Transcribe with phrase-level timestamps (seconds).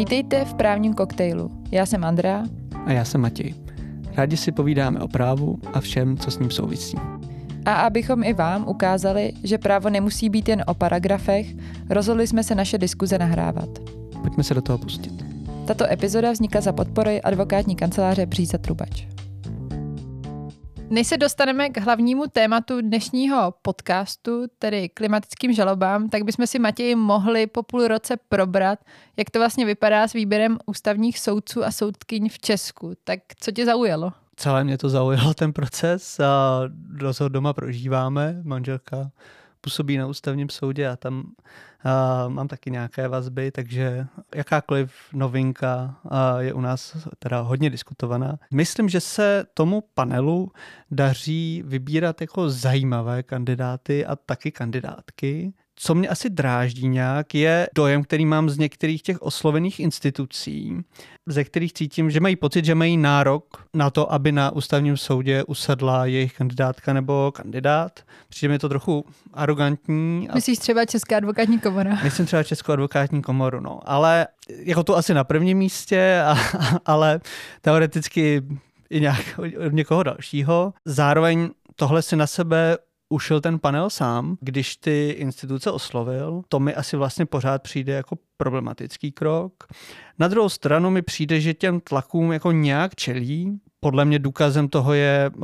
[0.00, 1.50] Vítejte v právním koktejlu.
[1.70, 2.44] Já jsem Andrea.
[2.86, 3.54] A já jsem Matěj.
[4.16, 6.96] Rádi si povídáme o právu a všem, co s ním souvisí.
[7.64, 11.46] A abychom i vám ukázali, že právo nemusí být jen o paragrafech,
[11.90, 13.68] rozhodli jsme se naše diskuze nahrávat.
[14.22, 15.24] Pojďme se do toho pustit.
[15.66, 19.06] Tato epizoda vznikla za podpory advokátní kanceláře Bříza Trubač.
[20.92, 26.94] Než se dostaneme k hlavnímu tématu dnešního podcastu, tedy klimatickým žalobám, tak bychom si Matěji
[26.94, 28.78] mohli po půl roce probrat,
[29.16, 32.92] jak to vlastně vypadá s výběrem ústavních soudců a soudkyň v Česku.
[33.04, 34.12] Tak co tě zaujalo?
[34.36, 36.62] Celé mě to zaujalo ten proces a
[37.28, 38.40] doma prožíváme.
[38.42, 39.10] Manželka
[39.60, 41.24] působí na ústavním soudě a tam
[41.84, 48.38] uh, mám taky nějaké vazby, takže jakákoliv novinka uh, je u nás teda hodně diskutovaná.
[48.52, 50.52] Myslím, že se tomu panelu
[50.90, 55.52] daří vybírat jako zajímavé kandidáty a taky kandidátky.
[55.82, 60.80] Co mě asi dráždí nějak, je dojem, který mám z některých těch oslovených institucí,
[61.26, 65.44] ze kterých cítím, že mají pocit, že mají nárok na to, aby na ústavním soudě
[65.44, 68.00] usedla jejich kandidátka nebo kandidát.
[68.28, 70.28] Přijde mi to trochu arrogantní.
[70.34, 71.98] Myslíš třeba Česká advokátní komora?
[72.04, 73.80] Myslím třeba Českou advokátní komoru, no.
[73.84, 76.36] Ale jako to asi na prvním místě, a,
[76.86, 77.20] ale
[77.60, 78.42] teoreticky
[78.90, 80.72] i nějak od někoho dalšího.
[80.84, 82.78] Zároveň tohle si na sebe
[83.10, 86.42] ušel ten panel sám, když ty instituce oslovil.
[86.48, 89.52] To mi asi vlastně pořád přijde jako problematický krok.
[90.18, 93.60] Na druhou stranu mi přijde, že těm tlakům jako nějak čelí.
[93.80, 95.42] Podle mě důkazem toho je uh,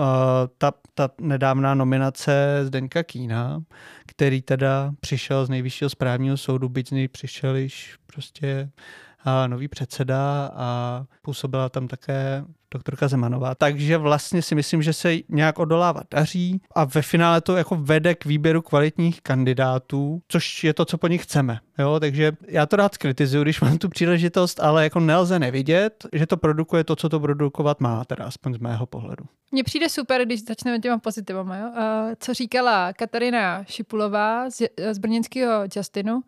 [0.58, 3.62] ta, ta nedávná nominace Zdeňka Kýna,
[4.06, 9.05] který teda přišel z nejvyššího správního soudu, byť z něj přišel již prostě uh,
[9.46, 13.54] nový předseda a působila tam také doktorka Zemanová.
[13.54, 18.14] Takže vlastně si myslím, že se nějak odolávat daří a ve finále to jako vede
[18.14, 21.58] k výběru kvalitních kandidátů, což je to, co po nich chceme.
[21.78, 22.00] Jo?
[22.00, 26.36] Takže já to rád kritizuju, když mám tu příležitost, ale jako nelze nevidět, že to
[26.36, 29.24] produkuje to, co to produkovat má, teda aspoň z mého pohledu.
[29.52, 31.56] Mně přijde super, když začneme těma pozitivama.
[31.56, 31.72] Jo?
[32.18, 36.22] co říkala Katarina Šipulová z, z brněnského Justinu,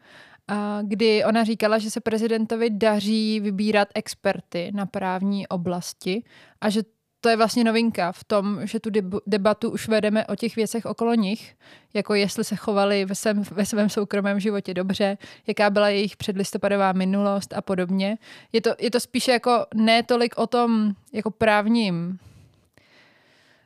[0.82, 6.22] kdy ona říkala, že se prezidentovi daří vybírat experty na právní oblasti
[6.60, 6.82] a že
[7.20, 8.90] to je vlastně novinka v tom, že tu
[9.26, 11.54] debatu už vedeme o těch věcech okolo nich,
[11.94, 16.92] jako jestli se chovali ve svém, ve svém soukromém životě dobře, jaká byla jejich předlistopadová
[16.92, 18.18] minulost a podobně.
[18.52, 22.18] Je to, je to spíše jako ne tolik o tom jako právním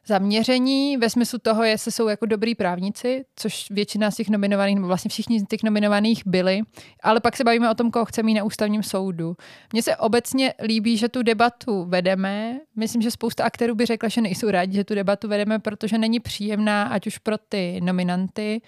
[0.06, 4.86] zaměření ve smyslu toho, jestli jsou jako dobrý právníci, což většina z těch nominovaných, nebo
[4.86, 6.60] vlastně všichni z těch nominovaných byli,
[7.02, 9.36] ale pak se bavíme o tom, koho chceme mít na ústavním soudu.
[9.72, 12.60] Mně se obecně líbí, že tu debatu vedeme.
[12.76, 16.20] Myslím, že spousta aktérů by řekla, že nejsou rádi, že tu debatu vedeme, protože není
[16.20, 18.60] příjemná, ať už pro ty nominanty,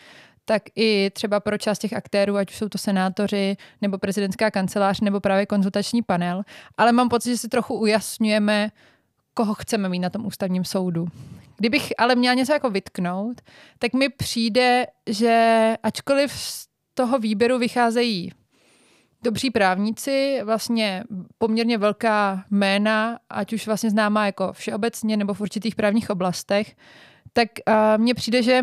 [0.45, 5.01] tak i třeba pro část těch aktérů, ať už jsou to senátoři, nebo prezidentská kancelář,
[5.01, 6.43] nebo právě konzultační panel.
[6.77, 8.71] Ale mám pocit, že si trochu ujasňujeme,
[9.35, 11.07] koho chceme mít na tom ústavním soudu.
[11.57, 13.41] Kdybych ale měla něco jako vytknout,
[13.79, 18.33] tak mi přijde, že ačkoliv z toho výběru vycházejí
[19.23, 21.05] dobří právníci, vlastně
[21.39, 26.77] poměrně velká jména, ať už vlastně známá jako všeobecně nebo v určitých právních oblastech,
[27.33, 27.49] tak
[27.97, 28.63] mně přijde, že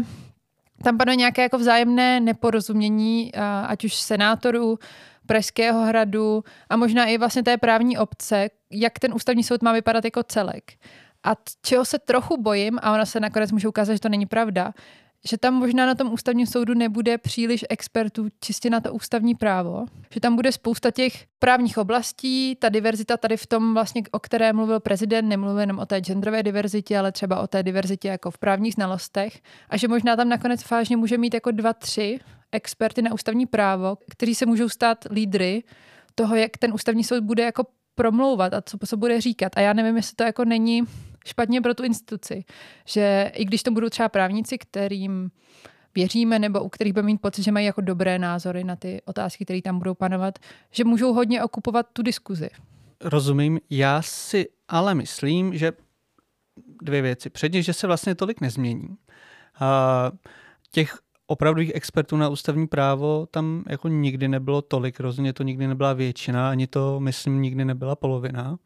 [0.84, 3.32] tam panuje nějaké jako vzájemné neporozumění,
[3.68, 4.80] ať už senátorů,
[5.32, 10.06] Pražského hradu a možná i vlastně té právní obce, jak ten ústavní soud má vypadat
[10.06, 10.64] jako celek.
[11.24, 14.74] A čeho se trochu bojím, a ona se nakonec může ukázat, že to není pravda,
[15.30, 19.86] že tam možná na tom ústavním soudu nebude příliš expertů čistě na to ústavní právo,
[20.14, 24.54] že tam bude spousta těch právních oblastí, ta diverzita tady v tom vlastně, o které
[24.54, 28.38] mluvil prezident, nemluvil jenom o té genderové diverzitě, ale třeba o té diverzitě jako v
[28.38, 32.20] právních znalostech a že možná tam nakonec vážně může mít jako dva, tři
[32.52, 35.64] experty na ústavní právo, kteří se můžou stát lídry
[36.16, 37.64] toho, jak ten ústavní soud bude jako
[37.96, 39.52] promlouvat a co, co bude říkat.
[39.58, 40.84] A já nevím, jestli to jako není
[41.26, 42.44] špatně pro tu instituci.
[42.86, 45.32] Že i když to budou třeba právníci, kterým
[45.96, 49.46] věříme nebo u kterých budeme mít pocit, že mají jako dobré názory na ty otázky,
[49.46, 50.40] které tam budou panovat,
[50.72, 52.50] že můžou hodně okupovat tu diskuzi.
[53.02, 53.60] Rozumím.
[53.70, 55.72] Já si ale myslím, že
[56.82, 57.30] dvě věci.
[57.30, 58.88] Předně, že se vlastně tolik nezmění.
[58.90, 58.98] Uh,
[60.72, 61.00] těch
[61.32, 66.50] opravdových expertů na ústavní právo tam jako nikdy nebylo tolik, rozhodně to nikdy nebyla většina,
[66.50, 68.58] ani to, myslím, nikdy nebyla polovina.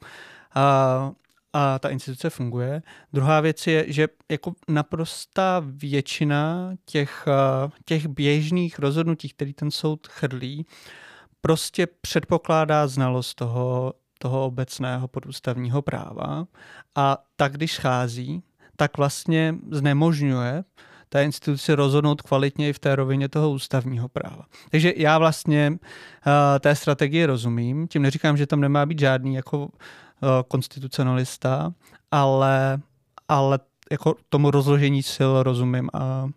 [0.56, 1.12] A,
[1.54, 2.82] a ta instituce funguje.
[3.14, 7.28] Druhá věc je, že jako naprostá většina těch,
[7.86, 10.66] těch běžných rozhodnutí, který ten soud chrlí,
[11.42, 16.48] prostě předpokládá znalost toho, toho obecného podústavního práva
[16.96, 18.44] a tak, když schází,
[18.76, 20.64] tak vlastně znemožňuje
[21.10, 24.46] té instituci rozhodnout kvalitně i v té rovině toho ústavního práva.
[24.72, 25.78] Takže já vlastně uh,
[26.60, 29.68] té strategii rozumím, tím neříkám, že tam nemá být žádný jako uh,
[30.48, 31.74] konstitucionalista,
[32.12, 32.80] ale,
[33.28, 33.60] ale
[33.92, 36.30] jako tomu rozložení sil rozumím a,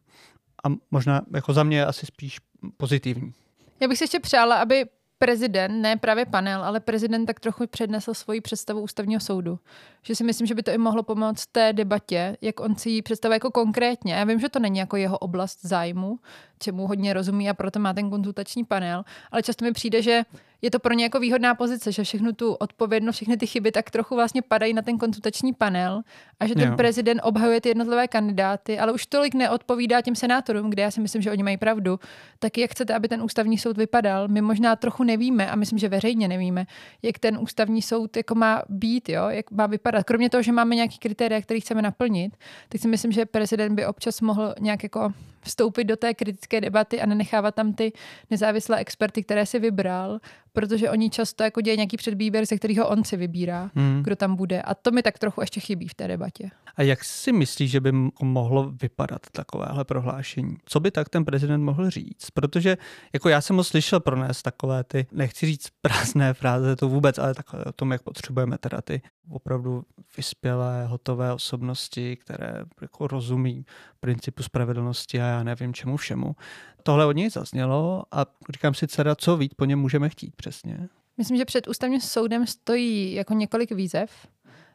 [0.65, 2.38] a možná jako za mě asi spíš
[2.76, 3.32] pozitivní.
[3.81, 4.85] Já bych si ještě přála, aby
[5.19, 9.59] prezident, ne právě panel, ale prezident tak trochu přednesl svoji představu ústavního soudu.
[10.08, 13.02] Že si myslím, že by to i mohlo pomoct té debatě, jak on si ji
[13.02, 14.14] představuje jako konkrétně.
[14.14, 16.19] Já vím, že to není jako jeho oblast zájmu,
[16.58, 20.22] čemu hodně rozumí a proto má ten konzultační panel, ale často mi přijde, že
[20.62, 23.90] je to pro ně jako výhodná pozice, že všechnu tu odpovědnost, všechny ty chyby tak
[23.90, 26.02] trochu vlastně padají na ten konzultační panel
[26.40, 26.76] a že ten jo.
[26.76, 31.22] prezident obhajuje ty jednotlivé kandidáty, ale už tolik neodpovídá těm senátorům, kde já si myslím,
[31.22, 32.00] že oni mají pravdu.
[32.38, 34.28] Tak jak chcete, aby ten ústavní soud vypadal?
[34.28, 36.66] My možná trochu nevíme a myslím, že veřejně nevíme,
[37.02, 39.28] jak ten ústavní soud jako má být, jo?
[39.28, 39.97] jak má vypadat.
[40.04, 42.36] Kromě toho, že máme nějaký kritéria, které chceme naplnit,
[42.68, 45.12] tak si myslím, že prezident by občas mohl nějak jako
[45.48, 47.92] vstoupit do té kritické debaty a nenechávat tam ty
[48.30, 50.18] nezávislé experty, které si vybral,
[50.52, 54.02] protože oni často jako dějí nějaký předbíber, ze kterého on si vybírá, hmm.
[54.02, 54.62] kdo tam bude.
[54.62, 56.50] A to mi tak trochu ještě chybí v té debatě.
[56.76, 57.92] A jak si myslíš, že by
[58.22, 60.56] mohlo vypadat takovéhle prohlášení?
[60.64, 62.30] Co by tak ten prezident mohl říct?
[62.30, 62.76] Protože
[63.12, 67.34] jako já jsem ho slyšel pronést takové ty, nechci říct prázdné fráze, to vůbec, ale
[67.34, 69.82] takové o tom, jak potřebujeme teda ty opravdu
[70.16, 73.64] vyspělé, hotové osobnosti, které jako rozumí
[74.00, 76.37] principu spravedlnosti a já nevím čemu všemu.
[76.82, 80.88] Tohle od něj zaznělo a říkám si, dcera, co víc po něm můžeme chtít přesně?
[81.17, 84.11] Myslím, že před ústavním soudem stojí jako několik výzev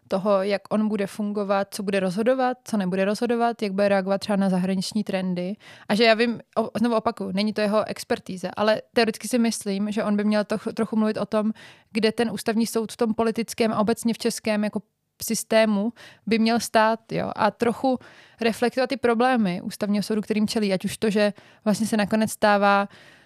[0.08, 4.36] toho, jak on bude fungovat, co bude rozhodovat, co nebude rozhodovat, jak bude reagovat třeba
[4.36, 5.56] na zahraniční trendy.
[5.90, 6.40] A že já vím,
[6.78, 10.58] znovu opaku, není to jeho expertíze, ale teoreticky si myslím, že on by měl to,
[10.58, 11.52] trochu mluvit o tom,
[11.92, 14.82] kde ten ústavní soud v tom politickém a obecně v českém jako
[15.22, 15.94] systému
[16.26, 18.00] by měl stát jo, a trochu
[18.42, 21.34] reflektovat ty problémy ústavního soudu, kterým čelí, ať už to, že
[21.66, 23.23] vlastně se nakonec stává Uh,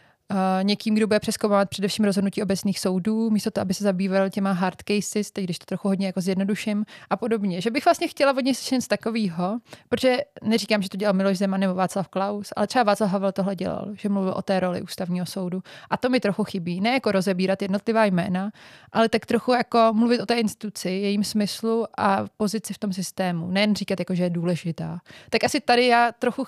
[0.64, 4.84] někým, kdo bude přeskoumávat především rozhodnutí obecných soudů, místo to, aby se zabýval těma hard
[4.84, 7.62] cases, teď když to trochu hodně jako zjednoduším a podobně.
[7.62, 9.60] Že bych vlastně chtěla od něj slyšet takového,
[9.90, 13.56] protože neříkám, že to dělal Miloš Zeman nebo Václav Klaus, ale třeba Václav Havel tohle
[13.56, 15.64] dělal, že mluvil o té roli ústavního soudu.
[15.90, 16.82] A to mi trochu chybí.
[16.82, 18.52] Ne jako rozebírat jednotlivá jména,
[18.92, 23.52] ale tak trochu jako mluvit o té instituci, jejím smyslu a pozici v tom systému.
[23.52, 25.00] Nejen říkat, jako, že je důležitá.
[25.30, 26.46] Tak asi tady já trochu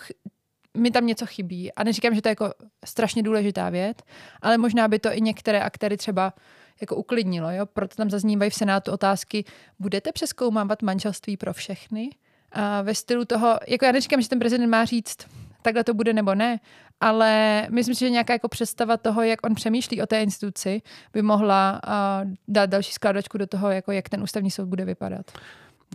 [0.78, 1.74] mi tam něco chybí.
[1.74, 2.54] A neříkám, že to je jako
[2.86, 3.98] strašně důležitá věc,
[4.42, 6.34] ale možná by to i některé aktéry třeba
[6.82, 7.52] jako uklidnilo.
[7.52, 7.66] Jo?
[7.66, 9.46] Proto tam zaznívají v Senátu otázky,
[9.80, 12.10] budete přeskoumávat manželství pro všechny?
[12.52, 15.18] A ve stylu toho, jako já neříkám, že ten prezident má říct,
[15.62, 16.60] takhle to bude nebo ne,
[17.02, 20.82] ale myslím si, že nějaká jako představa toho, jak on přemýšlí o té instituci,
[21.14, 21.82] by mohla
[22.24, 25.32] uh, dát další skládačku do toho, jako jak ten ústavní soud bude vypadat.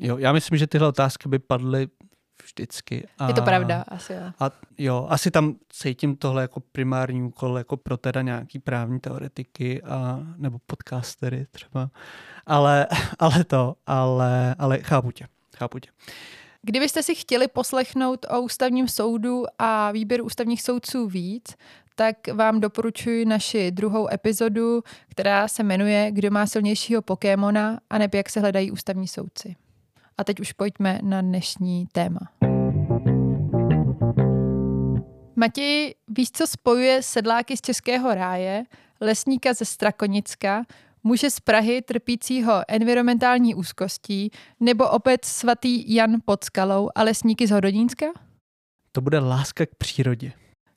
[0.01, 1.89] Jo, já myslím, že tyhle otázky by padly
[2.43, 3.09] vždycky.
[3.19, 4.21] A, je to pravda, asi jo.
[4.41, 9.83] A jo, asi tam cítím tohle jako primární úkol jako pro teda nějaký právní teoretiky
[9.83, 11.91] a, nebo podcastery třeba.
[12.47, 12.87] Ale,
[13.19, 15.27] ale to, ale, ale chápu tě,
[15.57, 15.91] chápu tě.
[16.63, 21.55] Kdybyste si chtěli poslechnout o ústavním soudu a výběru ústavních soudců víc,
[21.95, 28.17] tak vám doporučuji naši druhou epizodu, která se jmenuje Kdo má silnějšího Pokémona a nebo
[28.17, 29.57] jak se hledají ústavní soudci.
[30.19, 32.21] A teď už pojďme na dnešní téma.
[35.37, 38.65] Matěj, víš, co spojuje sedláky z Českého ráje,
[39.01, 40.65] lesníka ze Strakonicka,
[41.03, 44.31] muže z Prahy trpícího environmentální úzkostí
[44.61, 48.07] nebo opět svatý Jan pod skalou a lesníky z Hodonínska?
[48.93, 50.33] To bude láska k přírodě.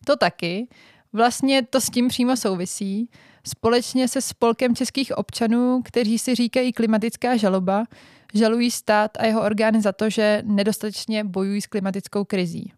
[0.06, 0.68] To taky.
[1.14, 3.10] Vlastně to s tím přímo souvisí.
[3.48, 7.86] Společně se spolkem českých občanů, kteří si říkají klimatická žaloba,
[8.34, 12.74] žalují stát a jeho orgány za to, že nedostatečně bojují s klimatickou krizí.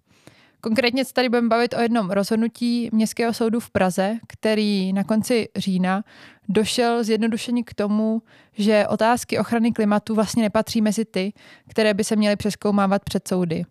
[0.62, 5.50] Konkrétně se tady budeme bavit o jednom rozhodnutí Městského soudu v Praze, který na konci
[5.56, 6.04] října
[6.50, 8.22] došel zjednodušeně k tomu,
[8.54, 11.34] že otázky ochrany klimatu vlastně nepatří mezi ty,
[11.70, 13.66] které by se měly přeskoumávat před soudy.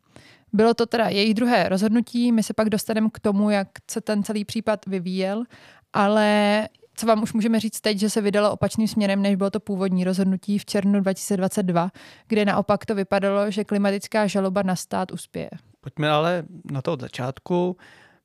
[0.52, 4.22] Bylo to teda jejich druhé rozhodnutí, my se pak dostaneme k tomu, jak se ten
[4.22, 5.44] celý případ vyvíjel,
[5.92, 9.60] ale co vám už můžeme říct teď, že se vydalo opačným směrem, než bylo to
[9.60, 11.90] původní rozhodnutí v červnu 2022,
[12.28, 15.50] kde naopak to vypadalo, že klimatická žaloba na stát uspěje.
[15.80, 17.76] Pojďme ale na to od začátku.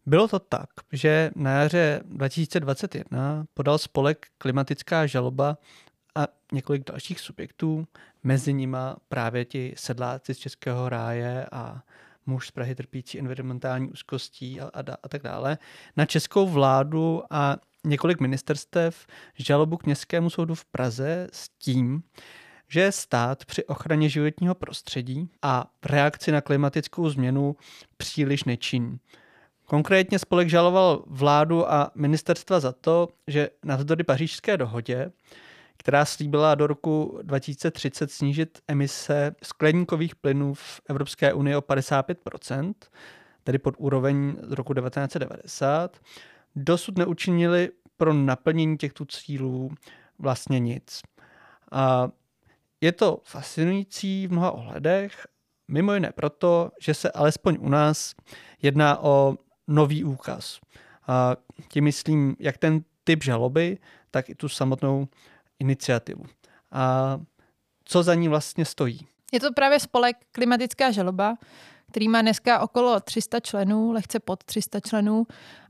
[0.05, 5.57] Bylo to tak, že na jaře 2021 podal spolek klimatická žaloba
[6.15, 7.87] a několik dalších subjektů,
[8.23, 11.81] mezi nima právě ti sedláci z Českého ráje a
[12.25, 15.57] muž z Prahy trpící environmentální úzkostí a, a, a tak dále,
[15.97, 22.03] na českou vládu a několik ministerstev žalobu k městskému soudu v Praze s tím,
[22.67, 27.55] že stát při ochraně životního prostředí a v reakci na klimatickou změnu
[27.97, 28.99] příliš nečinný.
[29.65, 35.11] Konkrétně spolek žaloval vládu a ministerstva za to, že navzdory pařížské dohodě,
[35.83, 42.73] která slíbila do roku 2030 snížit emise skleníkových plynů v Evropské unii o 55%
[43.43, 45.97] tedy pod úroveň z roku 1990,
[46.55, 49.71] dosud neučinili pro naplnění těchto cílů
[50.19, 51.01] vlastně nic.
[51.71, 52.09] A
[52.81, 55.27] je to fascinující v mnoha ohledech,
[55.67, 58.15] mimo jiné proto, že se alespoň u nás
[58.61, 59.35] jedná o
[59.67, 60.59] nový úkaz.
[61.07, 61.35] A
[61.67, 63.77] tím myslím jak ten typ žaloby,
[64.11, 65.07] tak i tu samotnou
[65.59, 66.23] iniciativu.
[66.71, 67.17] A
[67.85, 69.07] co za ní vlastně stojí?
[69.33, 71.35] Je to právě spolek Klimatická žaloba,
[71.91, 75.27] který má dneska okolo 300 členů, lehce pod 300 členů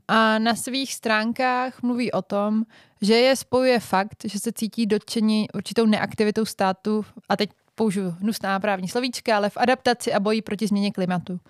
[0.08, 2.64] a na svých stránkách mluví o tom,
[3.02, 8.60] že je spojuje fakt, že se cítí dotčení určitou neaktivitou státu, a teď použiju hnusná
[8.60, 11.40] právní slovíčka, ale v adaptaci a boji proti změně klimatu.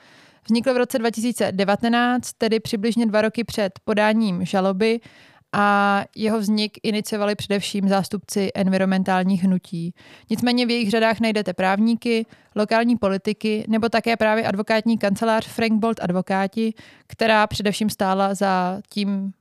[0.45, 5.01] Vznikl v roce 2019, tedy přibližně dva roky před podáním žaloby
[5.57, 9.95] a jeho vznik iniciovali především zástupci environmentálních hnutí.
[10.31, 16.01] Nicméně v jejich řadách najdete právníky, lokální politiky nebo také právě advokátní kancelář Frank Bolt
[16.03, 16.75] Advokáti,
[17.07, 19.33] která především stála za tím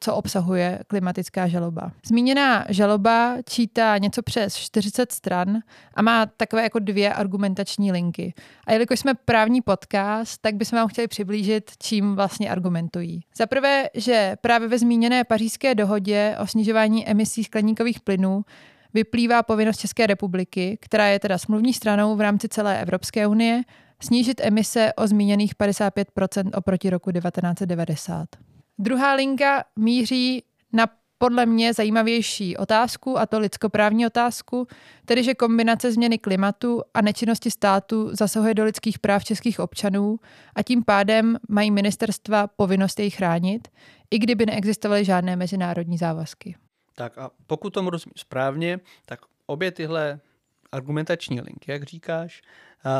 [0.00, 1.92] co obsahuje klimatická žaloba.
[2.06, 5.58] Zmíněná žaloba čítá něco přes 40 stran
[5.94, 8.34] a má takové jako dvě argumentační linky.
[8.66, 13.20] A jelikož jsme právní podcast, tak bychom vám chtěli přiblížit, čím vlastně argumentují.
[13.36, 18.44] Za prvé, že právě ve zmíněné pařížské dohodě o snižování emisí skleníkových plynů
[18.94, 23.62] vyplývá povinnost České republiky, která je teda smluvní stranou v rámci celé Evropské unie,
[24.02, 26.08] snížit emise o zmíněných 55
[26.54, 28.28] oproti roku 1990.
[28.78, 30.42] Druhá linka míří
[30.72, 30.86] na
[31.18, 34.66] podle mě zajímavější otázku, a to lidskoprávní otázku,
[35.04, 40.18] tedy že kombinace změny klimatu a nečinnosti státu zasahuje do lidských práv českých občanů
[40.54, 43.68] a tím pádem mají ministerstva povinnost jej chránit,
[44.10, 46.56] i kdyby neexistovaly žádné mezinárodní závazky.
[46.94, 50.20] Tak a pokud tomu rozumím správně, tak obě tyhle
[50.72, 52.42] argumentační linky, jak říkáš,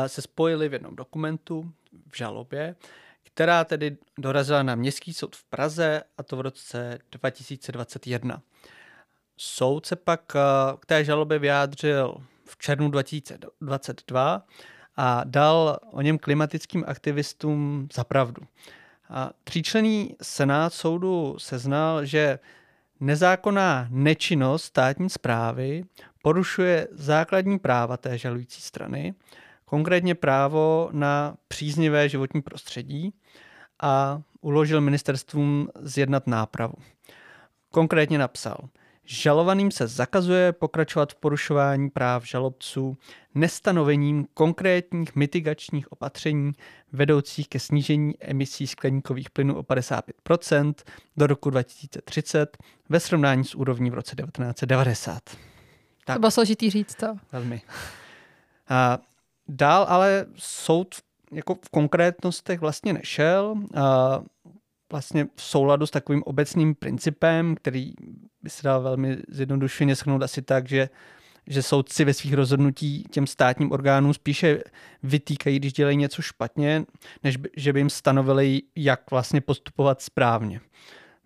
[0.07, 1.71] se spojily v jednom dokumentu
[2.07, 2.75] v žalobě,
[3.37, 8.41] která tedy dorazila na Městský soud v Praze a to v roce 2021.
[9.37, 10.39] Soud se pak eh,
[10.79, 14.43] k té žalobě vyjádřil v červnu 2022
[14.95, 18.41] a dal o něm klimatickým aktivistům za pravdu.
[19.09, 22.39] A tříčlený senát soudu seznal, že
[22.99, 25.83] nezákonná nečinnost státní zprávy
[26.21, 29.15] porušuje základní práva té žalující strany,
[29.69, 33.13] konkrétně právo na příznivé životní prostředí
[33.81, 36.73] a uložil ministerstvům zjednat nápravu.
[37.71, 38.57] Konkrétně napsal,
[39.05, 42.97] žalovaným se zakazuje pokračovat v porušování práv žalobců
[43.35, 46.51] nestanovením konkrétních mitigačních opatření
[46.91, 50.73] vedoucích ke snížení emisí skleníkových plynů o 55%
[51.17, 52.57] do roku 2030
[52.89, 55.19] ve srovnání s úrovní v roce 1990.
[56.05, 56.15] Tak.
[56.15, 57.07] To bylo složitý říct to.
[57.31, 57.61] Velmi.
[58.69, 58.97] A
[59.49, 60.95] dál ale soud
[61.31, 63.55] jako v konkrétnostech vlastně nešel.
[63.75, 64.21] A
[64.91, 67.93] vlastně v souladu s takovým obecným principem, který
[68.41, 70.89] by se dal velmi zjednodušeně shrnout asi tak, že
[71.49, 74.63] že soudci ve svých rozhodnutí těm státním orgánům spíše
[75.03, 76.85] vytýkají, když dělají něco špatně,
[77.23, 80.61] než by, že by jim stanovili, jak vlastně postupovat správně.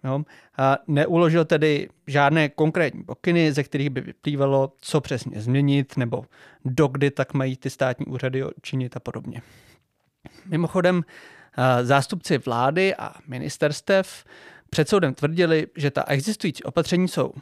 [0.04, 0.24] No,
[0.58, 6.26] a neuložil tedy žádné konkrétní pokyny, ze kterých by vyplývalo, co přesně změnit, nebo
[6.66, 9.42] dokdy tak mají ty státní úřady činit a podobně.
[10.46, 11.04] Mimochodem,
[11.82, 14.26] zástupci vlády a ministerstev
[14.70, 17.34] před soudem tvrdili, že ta existující opatření jsou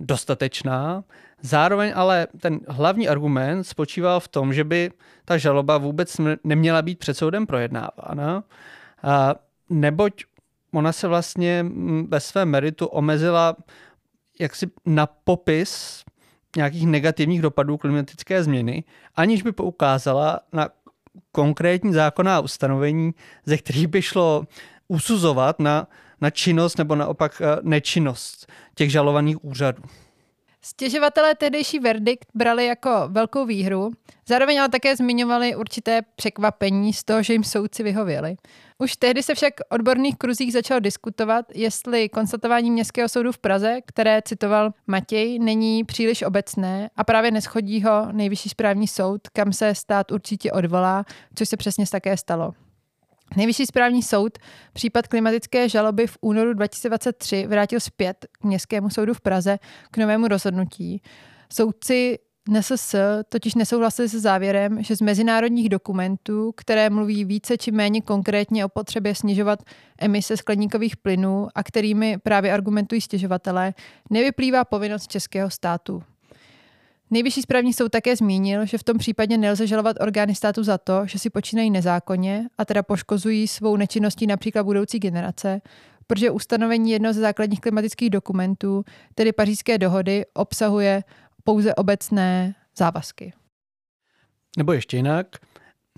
[0.00, 1.04] dostatečná,
[1.40, 4.90] zároveň ale ten hlavní argument spočíval v tom, že by
[5.24, 8.44] ta žaloba vůbec neměla být před soudem projednávána,
[9.70, 10.24] neboť
[10.76, 13.56] ona se vlastně mm, ve svém meritu omezila
[14.40, 16.04] jaksi na popis
[16.56, 20.68] nějakých negativních dopadů klimatické změny, aniž by poukázala na
[21.32, 23.14] konkrétní zákonná ustanovení,
[23.46, 24.44] ze kterých by šlo
[24.88, 25.88] usuzovat na,
[26.20, 29.82] na činnost nebo naopak eh, nečinnost těch žalovaných úřadů.
[30.62, 33.90] Stěžovatelé tehdejší verdikt brali jako velkou výhru,
[34.28, 38.36] zároveň ale také zmiňovali určité překvapení z toho, že jim soudci vyhověli.
[38.78, 44.22] Už tehdy se však odborných kruzích začalo diskutovat, jestli konstatování Městského soudu v Praze, které
[44.22, 50.12] citoval Matěj, není příliš obecné a právě neschodí ho nejvyšší správní soud, kam se stát
[50.12, 51.04] určitě odvolá,
[51.34, 52.52] což se přesně také stalo.
[53.36, 54.38] Nejvyšší správní soud
[54.72, 59.58] případ klimatické žaloby v únoru 2023 vrátil zpět k Městskému soudu v Praze
[59.90, 61.02] k novému rozhodnutí.
[61.52, 62.18] Soudci
[62.48, 62.94] NSS
[63.28, 68.68] totiž nesouhlasili se závěrem, že z mezinárodních dokumentů, které mluví více či méně konkrétně o
[68.68, 69.62] potřebě snižovat
[70.00, 73.74] emise skleníkových plynů a kterými právě argumentují stěžovatelé,
[74.10, 76.02] nevyplývá povinnost českého státu.
[77.10, 81.06] Nejvyšší správní soud také zmínil, že v tom případě nelze žalovat orgány státu za to,
[81.06, 85.60] že si počínají nezákonně a teda poškozují svou nečinností například budoucí generace,
[86.06, 88.84] protože ustanovení jednoho ze základních klimatických dokumentů,
[89.14, 91.02] tedy pařížské dohody, obsahuje
[91.46, 93.32] pouze obecné závazky.
[94.56, 95.26] Nebo ještě jinak,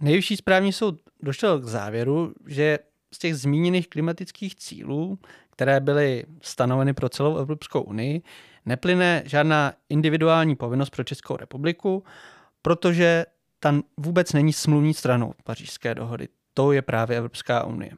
[0.00, 2.78] nejvyšší správní soud došel k závěru, že
[3.14, 5.18] z těch zmíněných klimatických cílů,
[5.50, 8.22] které byly stanoveny pro celou Evropskou unii,
[8.66, 12.04] neplyne žádná individuální povinnost pro Českou republiku,
[12.62, 13.26] protože
[13.60, 16.28] tam vůbec není smluvní stranou pařížské dohody.
[16.54, 17.90] To je právě Evropská unie.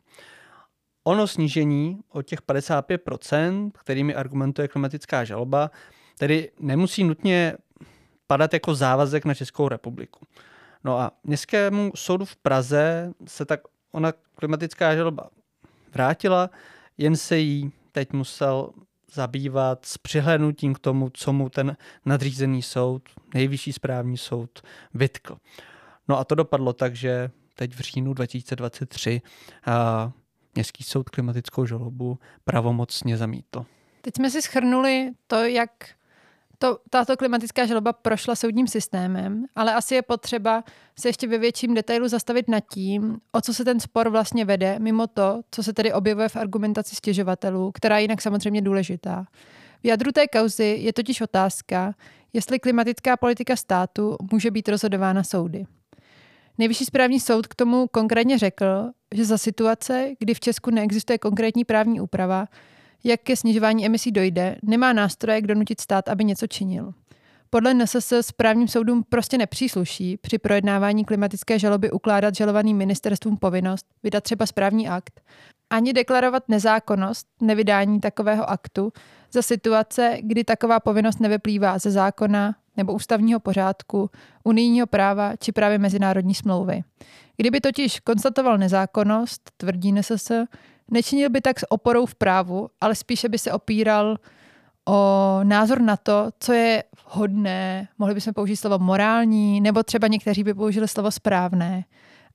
[1.05, 5.71] Ono snížení o těch 55%, kterými argumentuje klimatická žaloba,
[6.21, 7.55] tedy nemusí nutně
[8.27, 10.27] padat jako závazek na Českou republiku.
[10.85, 13.61] No a městskému soudu v Praze se tak
[13.93, 15.31] ona klimatická žaloba
[15.93, 16.51] vrátila,
[16.99, 18.71] jen se jí teď musel
[19.13, 23.03] zabývat s přihlédnutím k tomu, co mu ten nadřízený soud,
[23.35, 24.63] nejvyšší správní soud,
[24.95, 25.37] vytkl.
[26.09, 29.23] No a to dopadlo tak, že teď v říjnu 2023
[29.67, 30.13] a
[30.55, 33.67] Městský soud klimatickou žalobu pravomocně zamítl.
[34.01, 35.71] Teď jsme si schrnuli to, jak
[36.63, 40.65] to, tato klimatická žaloba prošla soudním systémem, ale asi je potřeba
[40.99, 44.79] se ještě ve větším detailu zastavit nad tím, o co se ten spor vlastně vede,
[44.79, 49.25] mimo to, co se tedy objevuje v argumentaci stěžovatelů, která je jinak samozřejmě důležitá.
[49.83, 51.95] V jadru té kauzy je totiž otázka,
[52.33, 55.67] jestli klimatická politika státu může být rozhodována soudy.
[56.59, 61.65] Nejvyšší správní soud k tomu konkrétně řekl, že za situace, kdy v Česku neexistuje konkrétní
[61.65, 62.47] právní úprava,
[63.05, 66.93] jak ke snižování emisí dojde, nemá nástroje, k donutit stát, aby něco činil.
[67.51, 74.25] Podle NSS správním soudům prostě nepřísluší při projednávání klimatické žaloby ukládat žalovaným ministerstvům povinnost vydat
[74.25, 75.21] třeba správní akt,
[75.71, 78.93] ani deklarovat nezákonnost nevydání takového aktu
[79.33, 84.11] za situace, kdy taková povinnost nevyplývá ze zákona nebo ústavního pořádku,
[84.45, 86.83] unijního práva či právě mezinárodní smlouvy.
[87.37, 90.33] Kdyby totiž konstatoval nezákonnost, tvrdí NSS,
[90.91, 94.17] Nečinil by tak s oporou v právu, ale spíše by se opíral
[94.89, 100.45] o názor na to, co je hodné, mohli bychom použít slovo morální, nebo třeba někteří
[100.45, 101.85] by použili slovo správné.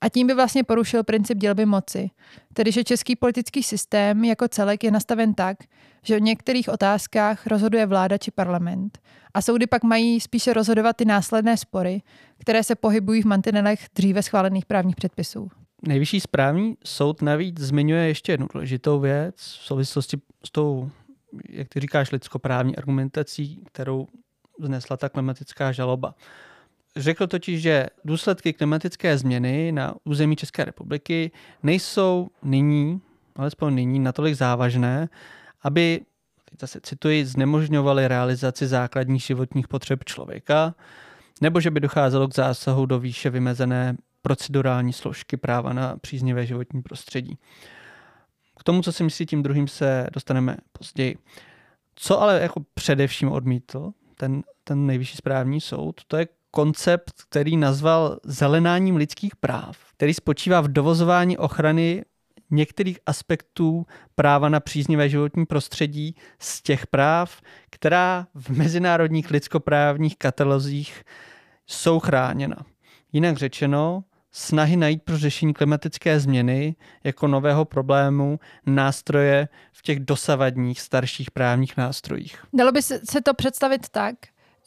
[0.01, 2.09] A tím by vlastně porušil princip dělby moci.
[2.53, 5.57] Tedy, že český politický systém jako celek je nastaven tak,
[6.03, 8.99] že o některých otázkách rozhoduje vláda či parlament.
[9.33, 12.01] A soudy pak mají spíše rozhodovat ty následné spory,
[12.37, 15.49] které se pohybují v mantinelech dříve schválených právních předpisů.
[15.87, 20.91] Nejvyšší správní soud navíc zmiňuje ještě jednu důležitou věc v souvislosti s tou,
[21.49, 24.07] jak ty říkáš, lidskoprávní argumentací, kterou
[24.59, 26.15] znesla ta klimatická žaloba.
[26.95, 31.31] Řekl totiž, že důsledky klimatické změny na území České republiky
[31.63, 33.01] nejsou nyní,
[33.35, 35.09] alespoň nyní, natolik závažné,
[35.61, 36.01] aby,
[36.49, 40.75] teď zase cituji, znemožňovaly realizaci základních životních potřeb člověka,
[41.41, 46.81] nebo že by docházelo k zásahu do výše vymezené procedurální složky práva na příznivé životní
[46.81, 47.37] prostředí.
[48.59, 51.17] K tomu, co si myslí tím druhým, se dostaneme později.
[51.95, 58.19] Co ale jako především odmítl ten, ten nejvyšší správní soud, to je koncept, který nazval
[58.23, 62.05] zelenáním lidských práv, který spočívá v dovozování ochrany
[62.51, 63.85] některých aspektů
[64.15, 71.03] práva na příznivé životní prostředí z těch práv, která v mezinárodních lidskoprávních katalozích
[71.67, 72.57] jsou chráněna.
[73.13, 74.03] Jinak řečeno,
[74.37, 81.77] snahy najít pro řešení klimatické změny jako nového problému nástroje v těch dosavadních starších právních
[81.77, 82.45] nástrojích.
[82.53, 84.15] Dalo by se to představit tak,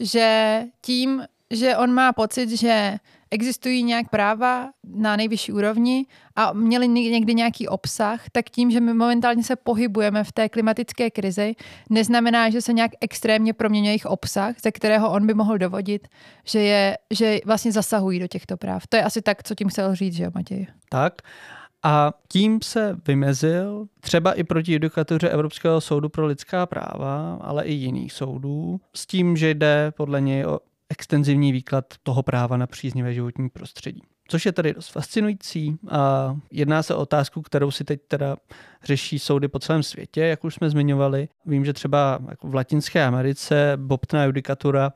[0.00, 2.96] že tím, že on má pocit, že
[3.30, 8.94] existují nějak práva na nejvyšší úrovni a měli někdy nějaký obsah, tak tím, že my
[8.94, 11.54] momentálně se pohybujeme v té klimatické krizi,
[11.90, 16.08] neznamená, že se nějak extrémně proměňuje jejich obsah, ze kterého on by mohl dovodit,
[16.44, 18.86] že, je, že vlastně zasahují do těchto práv.
[18.88, 20.66] To je asi tak, co tím chcel říct, že jo, Matěj?
[20.88, 21.12] Tak.
[21.82, 27.72] A tím se vymezil třeba i proti judikatuře Evropského soudu pro lidská práva, ale i
[27.72, 33.14] jiných soudů, s tím, že jde podle něj o extenzivní výklad toho práva na příznivé
[33.14, 34.02] životní prostředí.
[34.30, 38.36] Což je tady dost fascinující a jedná se o otázku, kterou si teď teda
[38.84, 41.28] řeší soudy po celém světě, jak už jsme zmiňovali.
[41.46, 44.92] Vím, že třeba jako v Latinské Americe bobtná judikatura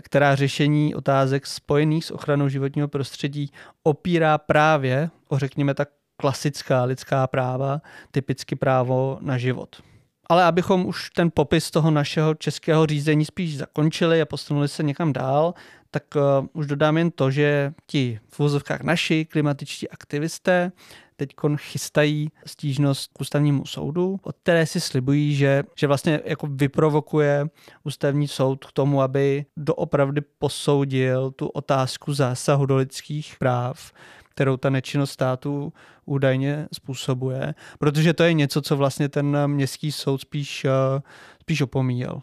[0.00, 3.50] která řešení otázek spojených s ochranou životního prostředí
[3.82, 9.82] opírá právě o, řekněme tak, klasická lidská práva, typicky právo na život.
[10.26, 15.12] Ale abychom už ten popis toho našeho českého řízení spíš zakončili a posunuli se někam
[15.12, 15.54] dál,
[15.90, 20.72] tak uh, už dodám jen to, že ti v vozovkách naši klimatičtí aktivisté
[21.16, 27.46] teď chystají stížnost k ústavnímu soudu, od které si slibují, že, že vlastně jako vyprovokuje
[27.84, 33.92] ústavní soud k tomu, aby doopravdy posoudil tu otázku zásahu do lidských práv,
[34.34, 35.72] kterou ta nečinnost státu
[36.04, 41.02] údajně způsobuje, protože to je něco, co vlastně ten městský soud spíš, eh,
[41.40, 42.22] spíš opomíjel.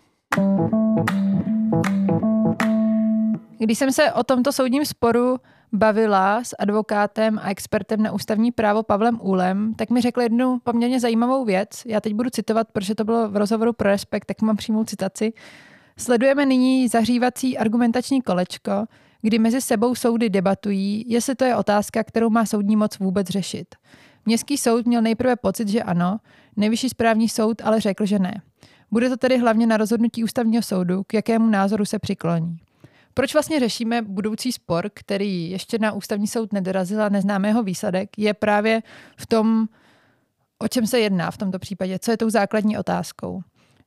[3.60, 5.38] Když jsem se o tomto soudním sporu
[5.74, 11.00] bavila s advokátem a expertem na ústavní právo Pavlem Úlem, tak mi řekl jednu poměrně
[11.00, 11.70] zajímavou věc.
[11.86, 15.34] Já teď budu citovat, protože to bylo v rozhovoru pro Respekt, tak mám přímou citaci.
[15.98, 18.86] Sledujeme nyní zahřívací argumentační kolečko,
[19.22, 23.76] kdy mezi sebou soudy debatují, jestli to je otázka, kterou má soudní moc vůbec řešit.
[24.26, 26.18] Městský soud měl nejprve pocit, že ano,
[26.56, 28.42] nejvyšší správní soud ale řekl, že ne.
[28.92, 32.58] Bude to tedy hlavně na rozhodnutí ústavního soudu, k jakému názoru se přikloní.
[33.14, 38.10] Proč vlastně řešíme budoucí spor, který ještě na ústavní soud nedorazil a neznáme jeho výsledek,
[38.18, 38.82] je právě
[39.18, 39.68] v tom,
[40.60, 43.42] o čem se jedná v tomto případě, co je tou základní otázkou.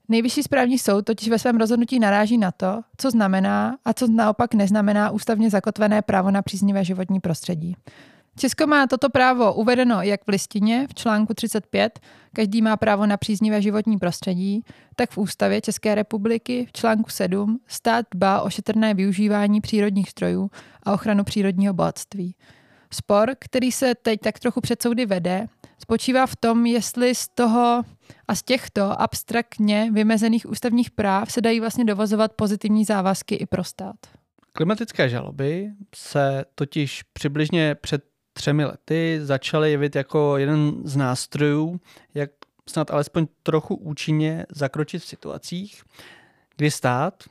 [0.08, 4.54] Nejvyšší správní soud totiž ve svém rozhodnutí naráží na to, co znamená a co naopak
[4.54, 7.76] neznamená ústavně zakotvené právo na příznivé životní prostředí.
[8.36, 12.00] Česko má toto právo uvedeno jak v listině v článku 35,
[12.32, 14.64] každý má právo na příznivé životní prostředí,
[14.96, 20.50] tak v ústavě České republiky v článku 7 stát dbá o šetrné využívání přírodních strojů
[20.82, 22.34] a ochranu přírodního bohatství.
[22.94, 25.46] Spor, který se teď tak trochu před soudy vede,
[25.78, 27.82] spočívá v tom, jestli z toho
[28.28, 33.64] a z těchto abstraktně vymezených ústavních práv se dají vlastně dovozovat pozitivní závazky i pro
[33.64, 33.96] stát.
[34.52, 41.80] Klimatické žaloby se totiž přibližně před třemi lety začaly jevit jako jeden z nástrojů,
[42.14, 42.30] jak
[42.68, 45.84] snad alespoň trochu účinně zakročit v situacích,
[46.56, 47.24] kdy stát,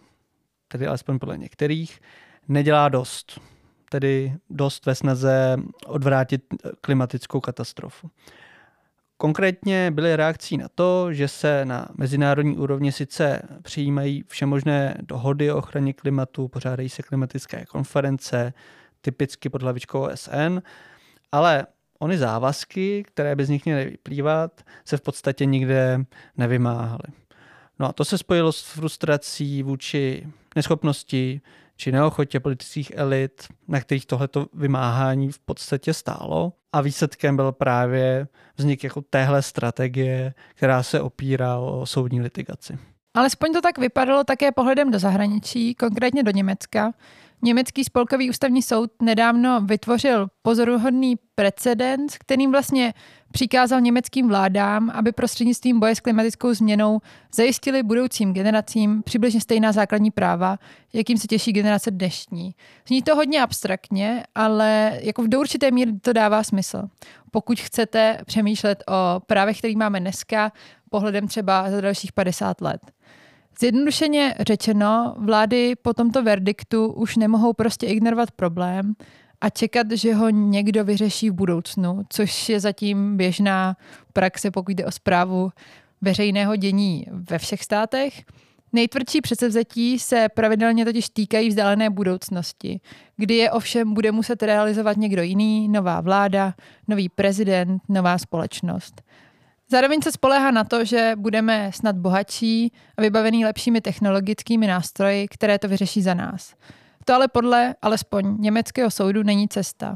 [0.67, 1.99] tedy alespoň podle některých,
[2.47, 3.39] nedělá dost.
[3.93, 6.41] Tedy dost ve snaze odvrátit
[6.81, 8.09] klimatickou katastrofu.
[9.17, 15.57] Konkrétně byly reakcí na to, že se na mezinárodní úrovni sice přijímají všemožné dohody o
[15.57, 18.53] ochraně klimatu, pořádají se klimatické konference,
[19.01, 20.59] typicky pod hlavičkou OSN,
[21.31, 21.65] ale
[21.99, 26.05] ony závazky, které by z nich měly vyplývat, se v podstatě nikde
[26.37, 27.13] nevymáhaly.
[27.79, 31.41] No a to se spojilo s frustrací vůči neschopnosti
[31.77, 36.53] či neochotě politických elit, na kterých tohleto vymáhání v podstatě stálo.
[36.73, 42.77] A výsledkem byl právě vznik jako téhle strategie, která se opírá o soudní litigaci.
[43.13, 46.93] Alespoň to tak vypadalo také pohledem do zahraničí, konkrétně do Německa,
[47.45, 52.93] Německý spolkový ústavní soud nedávno vytvořil pozoruhodný precedens, kterým vlastně
[53.33, 56.99] přikázal německým vládám, aby prostřednictvím boje s klimatickou změnou
[57.35, 60.57] zajistili budoucím generacím přibližně stejná základní práva,
[60.93, 62.55] jakým se těší generace dnešní.
[62.87, 66.83] Zní to hodně abstraktně, ale jako v určité míry to dává smysl.
[67.31, 70.51] Pokud chcete přemýšlet o právech, které máme dneska,
[70.89, 72.81] pohledem třeba za dalších 50 let.
[73.59, 78.93] Zjednodušeně řečeno, vlády po tomto verdiktu už nemohou prostě ignorovat problém
[79.43, 83.77] a čekat, že ho někdo vyřeší v budoucnu, což je zatím běžná
[84.13, 85.51] praxe, pokud jde o zprávu
[86.01, 88.23] veřejného dění ve všech státech.
[88.73, 92.81] Nejtvrdší předsevzetí se pravidelně totiž týkají vzdálené budoucnosti,
[93.17, 96.53] kdy je ovšem bude muset realizovat někdo jiný, nová vláda,
[96.87, 99.01] nový prezident, nová společnost.
[99.69, 105.59] Zároveň se spolehá na to, že budeme snad bohatší a vybavený lepšími technologickými nástroji, které
[105.59, 106.55] to vyřeší za nás.
[107.05, 109.95] To ale podle alespoň německého soudu není cesta.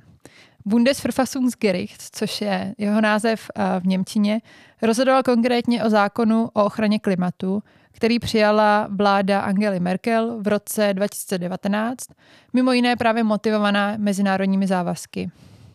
[0.66, 4.42] Bundesverfassungsgericht, což je jeho název v Němčině,
[4.82, 12.08] rozhodoval konkrétně o zákonu o ochraně klimatu, který přijala vláda Angely Merkel v roce 2019,
[12.54, 15.32] mimo jiné právě motivovaná mezinárodními závazky.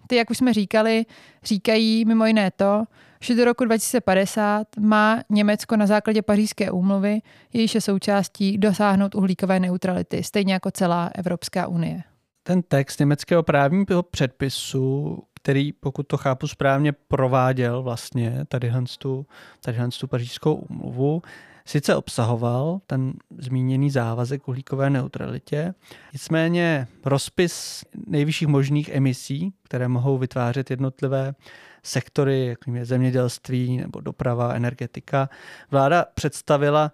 [0.07, 1.07] Ty, jak už jsme říkali,
[1.45, 2.85] říkají mimo jiné to,
[3.23, 7.21] že do roku 2050 má Německo na základě pařížské úmluvy,
[7.53, 12.03] jejíž je součástí, dosáhnout uhlíkové neutrality, stejně jako celá Evropská unie.
[12.43, 19.27] Ten text německého právního předpisu, který, pokud to chápu správně, prováděl vlastně tady tu,
[19.61, 21.23] tady tu pařížskou úmluvu,
[21.65, 25.75] sice obsahoval ten zmíněný závazek uhlíkové neutralitě,
[26.13, 31.35] nicméně rozpis nejvyšších možných emisí, které mohou vytvářet jednotlivé
[31.83, 35.29] sektory, jako je zemědělství nebo doprava, energetika,
[35.71, 36.93] vláda představila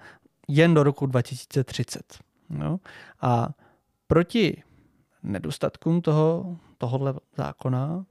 [0.48, 2.18] jen do roku 2030.
[2.51, 2.81] No?
[3.20, 3.48] A
[4.07, 4.62] proti
[5.22, 8.05] nedostatkům toho, tohohle zákona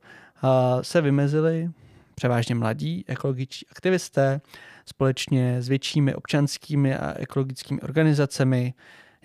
[0.81, 1.71] se vymezily
[2.15, 4.41] převážně mladí ekologičtí aktivisté,
[4.85, 8.73] společně s většími občanskými a ekologickými organizacemi,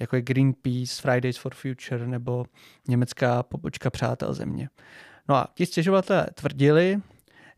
[0.01, 2.45] jako je Greenpeace, Fridays for Future nebo
[2.89, 4.69] německá pobočka Přátel země.
[5.29, 7.01] No a ti stěžovatelé tvrdili,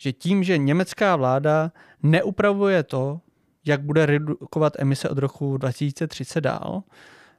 [0.05, 3.21] že tím, že německá vláda neupravuje to,
[3.65, 6.83] jak bude redukovat emise od roku 2030 dál,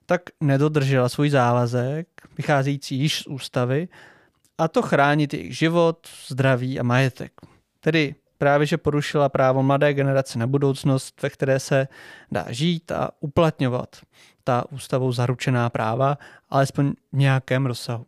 [0.05, 3.87] tak nedodržela svůj závazek, vycházející již z ústavy,
[4.57, 7.31] a to chránit jejich život, zdraví a majetek.
[7.79, 11.87] Tedy právě, že porušila právo mladé generace na budoucnost, ve které se
[12.31, 13.95] dá žít a uplatňovat
[14.43, 16.17] ta ústavou zaručená práva,
[16.49, 18.05] alespoň v nějakém rozsahu.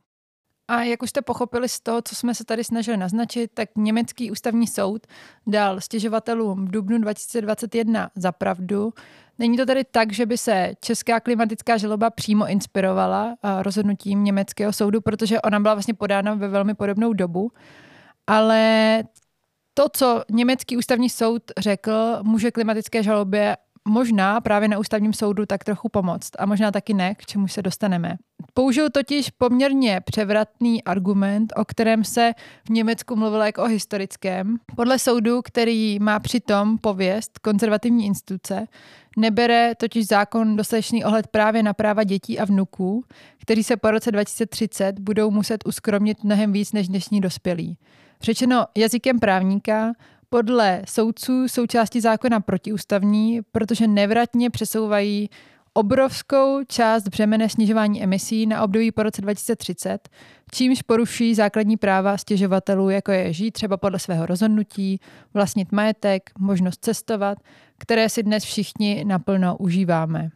[0.67, 4.31] A jak už jste pochopili z toho, co jsme se tady snažili naznačit, tak německý
[4.31, 5.07] ústavní soud
[5.47, 8.93] dal stěžovatelům v dubnu 2021 za pravdu.
[9.39, 15.01] Není to tedy tak, že by se česká klimatická žaloba přímo inspirovala rozhodnutím německého soudu,
[15.01, 17.51] protože ona byla vlastně podána ve velmi podobnou dobu,
[18.27, 19.03] ale
[19.73, 25.63] to, co německý ústavní soud řekl, může klimatické žalobě možná právě na ústavním soudu tak
[25.63, 28.17] trochu pomoct a možná taky ne, k čemu se dostaneme.
[28.53, 32.31] Použil totiž poměrně převratný argument, o kterém se
[32.67, 34.57] v Německu mluvilo jako o historickém.
[34.75, 38.67] Podle soudu, který má přitom pověst konzervativní instituce,
[39.17, 43.03] nebere totiž zákon dostatečný ohled právě na práva dětí a vnuků,
[43.41, 47.77] kteří se po roce 2030 budou muset uskromnit mnohem víc než dnešní dospělí.
[48.21, 49.93] Řečeno jazykem právníka,
[50.29, 55.29] podle soudců součástí zákona protiústavní, protože nevratně přesouvají
[55.73, 60.09] obrovskou část břemene snižování emisí na období po roce 2030,
[60.51, 64.99] čímž poruší základní práva stěžovatelů, jako je žít třeba podle svého rozhodnutí,
[65.33, 67.37] vlastnit majetek, možnost cestovat,
[67.77, 70.29] které si dnes všichni naplno užíváme.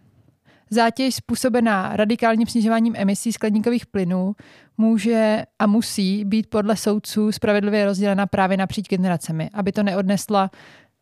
[0.70, 4.36] Zátěž způsobená radikálním snižováním emisí skleníkových plynů
[4.82, 10.52] může a musí být podle soudců spravedlivě rozdělena právě napříč generacemi, aby to neodnesla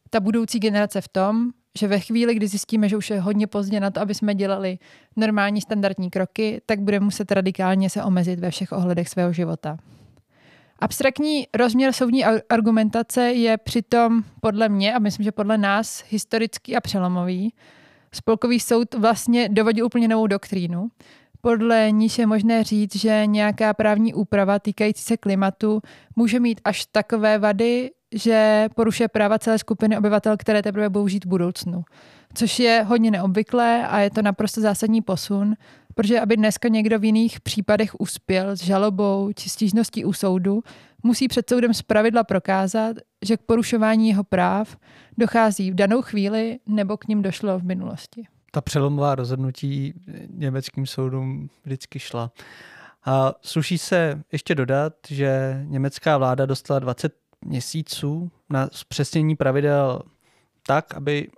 [0.09, 3.79] ta budoucí generace v tom, že ve chvíli, kdy zjistíme, že už je hodně pozdě
[3.79, 4.79] na to, aby jsme dělali
[5.15, 9.77] normální standardní kroky, tak budeme muset radikálně se omezit ve všech ohledech svého života.
[10.79, 16.81] Abstraktní rozměr soudní argumentace je přitom podle mě, a myslím, že podle nás, historický a
[16.81, 17.53] přelomový,
[18.11, 20.89] Spolkový soud vlastně dovodil úplně novou doktrínu,
[21.41, 25.81] podle níž je možné říct, že nějaká právní úprava týkající se klimatu
[26.15, 31.25] může mít až takové vady, že porušuje práva celé skupiny obyvatel, které teprve budou žít
[31.25, 31.83] v budoucnu.
[32.33, 35.55] Což je hodně neobvyklé a je to naprosto zásadní posun,
[35.95, 40.63] protože aby dneska někdo v jiných případech uspěl s žalobou či stížností u soudu,
[41.03, 44.77] musí před soudem zpravidla prokázat, že k porušování jeho práv
[45.17, 48.27] dochází v danou chvíli nebo k ním došlo v minulosti.
[48.51, 49.93] Ta přelomová rozhodnutí
[50.27, 52.31] německým soudům vždycky šla.
[53.05, 57.13] A sluší se ještě dodat, že německá vláda dostala 20
[57.45, 60.01] měsíců na zpřesnění pravidel
[60.67, 61.29] tak, aby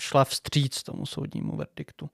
[0.00, 2.10] šla vstříc tomu soudnímu verdiktu.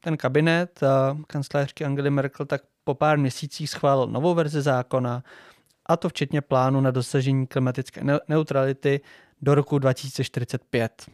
[0.00, 0.80] Ten kabinet
[1.26, 5.22] kancelářky Angely Merkel tak po pár měsících schválil novou verzi zákona,
[5.86, 9.00] a to včetně plánu na dosažení klimatické neutrality
[9.42, 11.06] do roku 2045.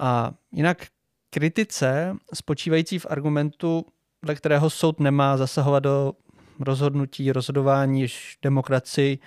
[0.00, 0.86] A jinak
[1.30, 3.84] kritice spočívající v argumentu,
[4.24, 6.12] dle kterého soud nemá zasahovat do
[6.60, 9.18] rozhodnutí, rozhodování, jež demokracii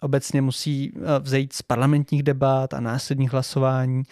[0.00, 4.02] obecně musí eh, vzejít z parlamentních debat a následních hlasování.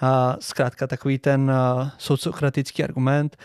[0.00, 3.36] A zkrátka takový ten eh, soudcokratický argument.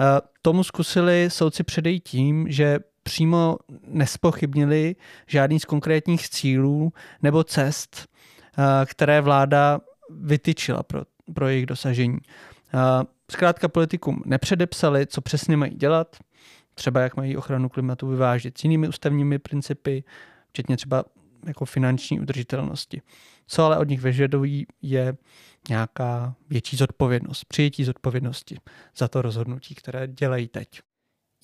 [0.00, 4.96] Eh, tomu zkusili soudci předejít tím, že přímo nespochybnili
[5.26, 8.06] žádný z konkrétních cílů nebo cest,
[8.86, 11.02] které vláda vytyčila pro,
[11.34, 12.18] pro jejich dosažení.
[13.30, 16.16] Zkrátka politikům nepředepsali, co přesně mají dělat,
[16.74, 20.04] třeba jak mají ochranu klimatu vyvážit s jinými ústavními principy,
[20.48, 21.04] včetně třeba
[21.46, 23.02] jako finanční udržitelnosti.
[23.46, 25.16] Co ale od nich vyžadují, je
[25.68, 28.58] nějaká větší zodpovědnost, přijetí zodpovědnosti
[28.96, 30.80] za to rozhodnutí, které dělají teď.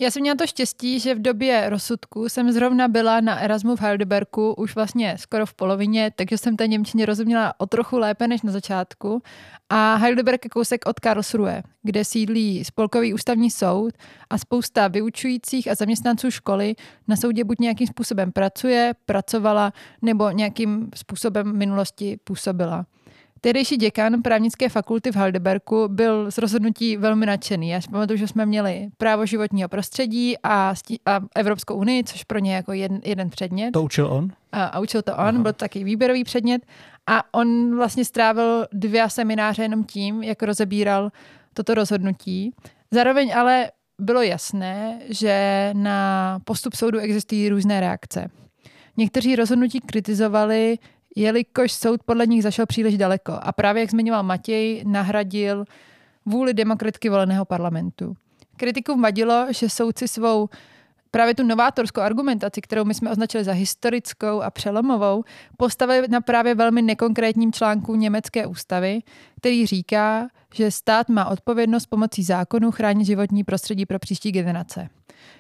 [0.03, 3.81] Já jsem měla to štěstí, že v době rozsudku jsem zrovna byla na Erasmu v
[3.81, 8.43] Heidelbergu už vlastně skoro v polovině, takže jsem té Němčině rozuměla o trochu lépe než
[8.43, 9.23] na začátku.
[9.71, 13.95] A Heidelberg je kousek od Karlsruhe, kde sídlí spolkový ústavní soud
[14.31, 16.75] a spousta vyučujících a zaměstnanců školy
[17.09, 22.87] na soudě buď nějakým způsobem pracuje, pracovala nebo nějakým způsobem v minulosti působila.
[23.43, 27.69] Tehdejší děkan právnické fakulty v Heidelbergu byl z rozhodnutí velmi nadšený.
[27.69, 30.75] Já si pamatuju, že jsme měli právo životního prostředí a,
[31.07, 33.71] a Evropskou unii, což pro ně jako jeden, jeden předmět.
[33.71, 34.29] To učil on?
[34.53, 35.33] A, a učil to on, Aha.
[35.33, 36.67] byl to taky výběrový předmět.
[37.07, 41.11] A on vlastně strávil dvě semináře jenom tím, jak rozebíral
[41.55, 42.55] toto rozhodnutí.
[42.91, 48.31] Zároveň ale bylo jasné, že na postup soudu existují různé reakce.
[48.97, 50.79] Někteří rozhodnutí kritizovali
[51.17, 55.65] jelikož soud podle nich zašel příliš daleko a právě, jak zmiňoval Matěj, nahradil
[56.27, 58.15] vůli demokratky voleného parlamentu.
[58.57, 60.49] Kritikům vadilo, že soudci svou
[61.11, 65.25] právě tu novátorskou argumentaci, kterou my jsme označili za historickou a přelomovou,
[65.57, 69.01] postavili na právě velmi nekonkrétním článku německé ústavy,
[69.37, 74.89] který říká, že stát má odpovědnost pomocí zákonu chránit životní prostředí pro příští generace.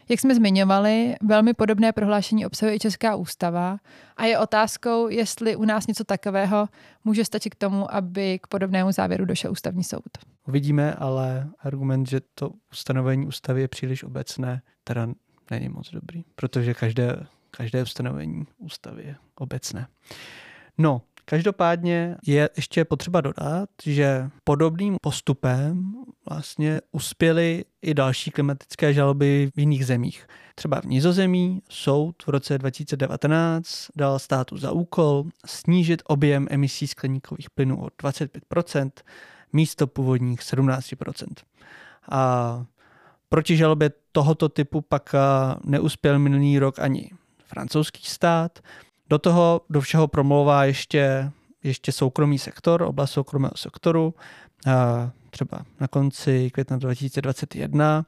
[0.09, 3.78] Jak jsme zmiňovali, velmi podobné prohlášení obsahuje i Česká ústava
[4.16, 6.68] a je otázkou, jestli u nás něco takového
[7.04, 10.18] může stačit k tomu, aby k podobnému závěru došel ústavní soud.
[10.48, 15.09] Uvidíme, ale argument, že to ustanovení ústavy je příliš obecné, teda
[15.50, 19.86] není moc dobrý, protože každé, každé ustanovení ústavy je obecné.
[20.78, 25.92] No, Každopádně je ještě potřeba dodat, že podobným postupem
[26.30, 30.26] vlastně uspěly i další klimatické žaloby v jiných zemích.
[30.54, 37.50] Třeba v Nizozemí soud v roce 2019 dal státu za úkol snížit objem emisí skleníkových
[37.50, 38.90] plynů o 25%
[39.52, 41.26] místo původních 17%.
[42.10, 42.64] A
[43.31, 45.14] proti žalobě tohoto typu pak
[45.64, 47.11] neuspěl minulý rok ani
[47.47, 48.59] francouzský stát,
[49.11, 51.31] do toho do všeho promlouvá ještě,
[51.62, 54.14] ještě soukromý sektor, oblast soukromého sektoru.
[54.66, 58.07] A třeba na konci května 2021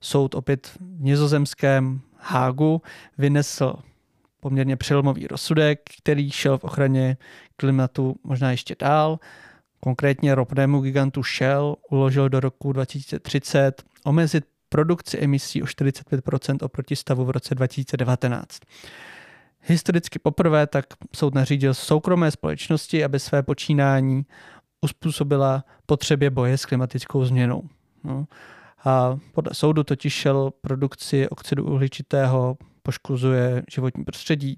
[0.00, 2.82] soud opět v nizozemském Hágu
[3.18, 3.74] vynesl
[4.40, 7.16] poměrně přelomový rozsudek, který šel v ochraně
[7.56, 9.18] klimatu možná ještě dál.
[9.80, 17.24] Konkrétně ropnému gigantu Shell uložil do roku 2030 omezit produkci emisí o 45% oproti stavu
[17.24, 18.58] v roce 2019.
[19.60, 20.84] Historicky poprvé tak
[21.16, 24.26] soud nařídil soukromé společnosti, aby své počínání
[24.80, 27.62] uspůsobila potřebě boje s klimatickou změnou.
[28.04, 28.26] No.
[28.84, 34.56] A podle soudu totiž šel produkci oxidu uhličitého poškozuje životní prostředí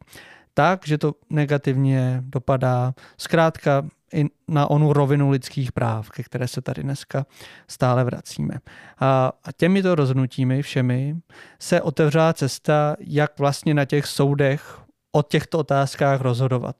[0.58, 3.82] tak, že to negativně dopadá zkrátka
[4.14, 7.26] i na onu rovinu lidských práv, ke které se tady dneska
[7.68, 8.54] stále vracíme.
[9.00, 11.16] A, těmito rozhodnutími všemi
[11.58, 14.80] se otevřela cesta, jak vlastně na těch soudech
[15.12, 16.76] o těchto otázkách rozhodovat.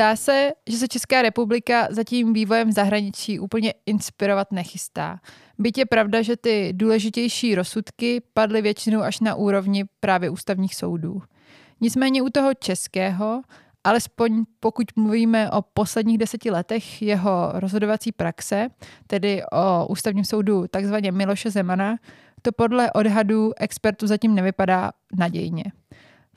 [0.00, 5.20] Zdá se, že se Česká republika za tím vývojem v zahraničí úplně inspirovat nechystá.
[5.58, 11.22] Byť je pravda, že ty důležitější rozsudky padly většinou až na úrovni právě ústavních soudů.
[11.80, 13.42] Nicméně u toho českého,
[13.84, 18.68] alespoň pokud mluvíme o posledních deseti letech jeho rozhodovací praxe,
[19.06, 21.96] tedy o ústavním soudu takzvaně Miloše Zemana,
[22.42, 25.64] to podle odhadů expertů zatím nevypadá nadějně.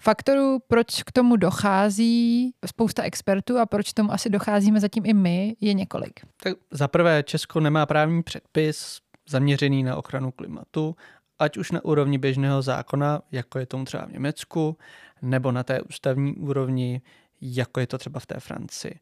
[0.04, 5.14] Faktorů, proč k tomu dochází spousta expertů a proč k tomu asi docházíme zatím i
[5.14, 6.20] my, je několik.
[6.44, 10.96] Tak za prvé, Česko nemá právní předpis zaměřený na ochranu klimatu,
[11.40, 14.78] ať už na úrovni běžného zákona, jako je tomu třeba v Německu,
[15.22, 17.02] nebo na té ústavní úrovni,
[17.42, 19.00] jako je to třeba v té Francii.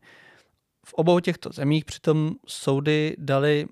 [0.86, 3.68] V obou těchto zemích přitom soudy dali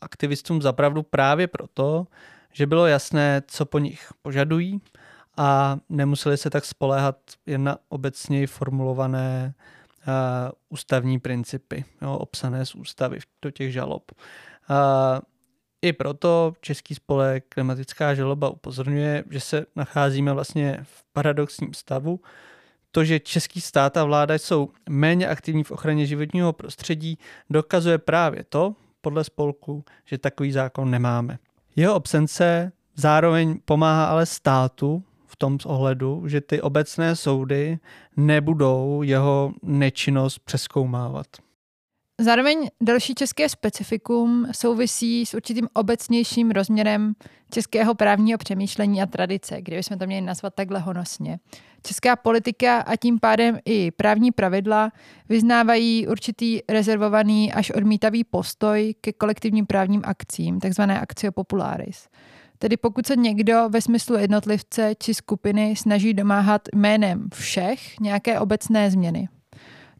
[0.00, 2.06] aktivistům zapravdu právě proto,
[2.52, 4.80] že bylo jasné, co po nich požadují
[5.40, 10.12] a nemuseli se tak spoléhat jen na obecně formulované uh,
[10.68, 14.12] ústavní principy, jo, obsané z ústavy do těch žalob.
[14.70, 14.76] Uh,
[15.82, 22.20] I proto Český spolek klimatická žaloba upozorňuje, že se nacházíme vlastně v paradoxním stavu,
[22.92, 27.18] to, že český stát a vláda jsou méně aktivní v ochraně životního prostředí,
[27.50, 31.38] dokazuje právě to, podle spolku, že takový zákon nemáme.
[31.76, 37.78] Jeho absence zároveň pomáhá ale státu v tom ohledu, že ty obecné soudy
[38.16, 41.26] nebudou jeho nečinnost přeskoumávat.
[42.20, 47.14] Zároveň další české specifikum souvisí s určitým obecnějším rozměrem
[47.50, 51.38] českého právního přemýšlení a tradice, kdybychom to měli nazvat takhle honosně.
[51.82, 54.92] Česká politika a tím pádem i právní pravidla
[55.28, 62.08] vyznávají určitý rezervovaný až odmítavý postoj ke kolektivním právním akcím, takzvané akcio popularis.
[62.62, 68.90] Tedy pokud se někdo ve smyslu jednotlivce či skupiny snaží domáhat jménem všech nějaké obecné
[68.90, 69.28] změny.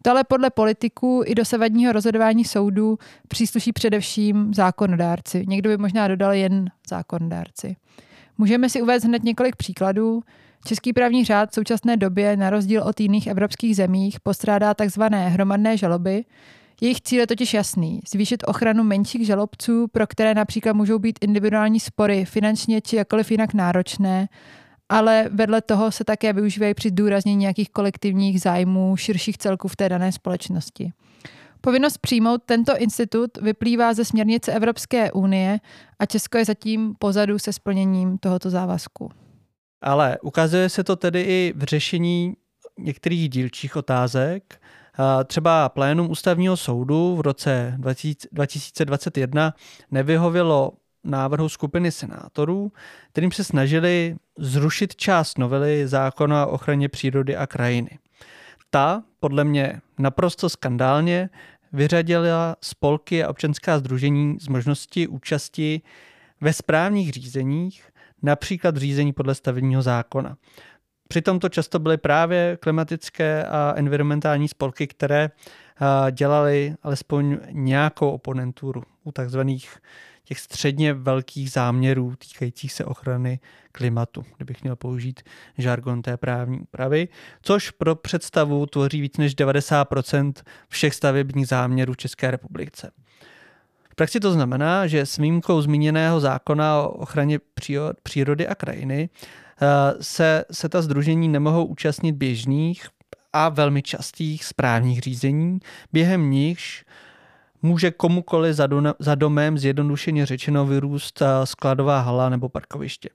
[0.02, 5.44] To ale podle politiků i dosavadního rozhodování soudů přísluší především zákonodárci.
[5.48, 7.76] Někdo by možná dodal jen zákonodárci.
[8.38, 10.22] Můžeme si uvést hned několik příkladů.
[10.66, 15.02] Český právní řád v současné době, na rozdíl od jiných evropských zemích, postrádá tzv.
[15.02, 16.24] hromadné žaloby.
[16.80, 18.00] Jejich cíl je totiž jasný.
[18.12, 23.54] Zvýšit ochranu menších žalobců, pro které například můžou být individuální spory finančně či jakkoliv jinak
[23.54, 24.28] náročné,
[24.88, 29.88] ale vedle toho se také využívají při důraznění nějakých kolektivních zájmů širších celků v té
[29.88, 30.92] dané společnosti.
[31.60, 35.58] Povinnost přijmout tento institut vyplývá ze směrnice Evropské unie
[35.98, 39.10] a Česko je zatím pozadu se splněním tohoto závazku.
[39.82, 42.36] Ale ukazuje se to tedy i v řešení
[42.78, 44.60] některých dílčích otázek.
[45.26, 49.54] Třeba plénum ústavního soudu v roce 2021
[49.90, 50.72] nevyhovělo
[51.04, 52.72] návrhu skupiny senátorů,
[53.12, 57.98] kterým se snažili zrušit část novely zákona o ochraně přírody a krajiny.
[58.70, 61.30] Ta, podle mě naprosto skandálně,
[61.72, 65.82] vyřadila spolky a občanská združení z možnosti účasti
[66.40, 67.90] ve správních řízeních,
[68.22, 70.36] například v řízení podle stavebního zákona.
[71.10, 75.30] Přitom to často byly právě klimatické a environmentální spolky, které
[76.10, 79.78] dělaly alespoň nějakou oponenturu u takzvaných
[80.24, 83.40] těch středně velkých záměrů týkajících se ochrany
[83.72, 85.22] klimatu, kdybych měl použít
[85.58, 87.08] žargon té právní úpravy,
[87.42, 90.32] což pro představu tvoří víc než 90%
[90.68, 92.90] všech stavebních záměrů České republice.
[93.90, 97.38] V praxi to znamená, že s výjimkou zmíněného zákona o ochraně
[98.02, 99.49] přírody a krajiny eh,
[100.00, 102.88] se, se ta združení nemohou účastnit běžných
[103.32, 105.58] a velmi častých správních řízení,
[105.92, 106.84] během nichž
[107.62, 113.08] může komukoli za, do, za domem zjednodušeně řečeno vyrůst eh, skladová hala nebo parkoviště.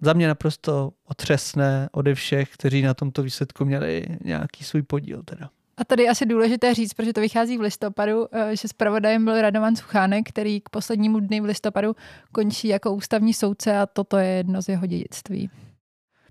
[0.00, 5.22] Za mě naprosto otřesné ode všech, kteří na tomto výsledku měli nějaký svůj podíl.
[5.22, 5.50] Teda.
[5.76, 9.40] A tady je asi důležité říct, protože to vychází v listopadu, eh, že zpravodajem byl
[9.40, 11.96] Radovan Suchánek, který k poslednímu dny v listopadu
[12.32, 15.50] končí jako ústavní soudce a toto je jedno z jeho dědictví.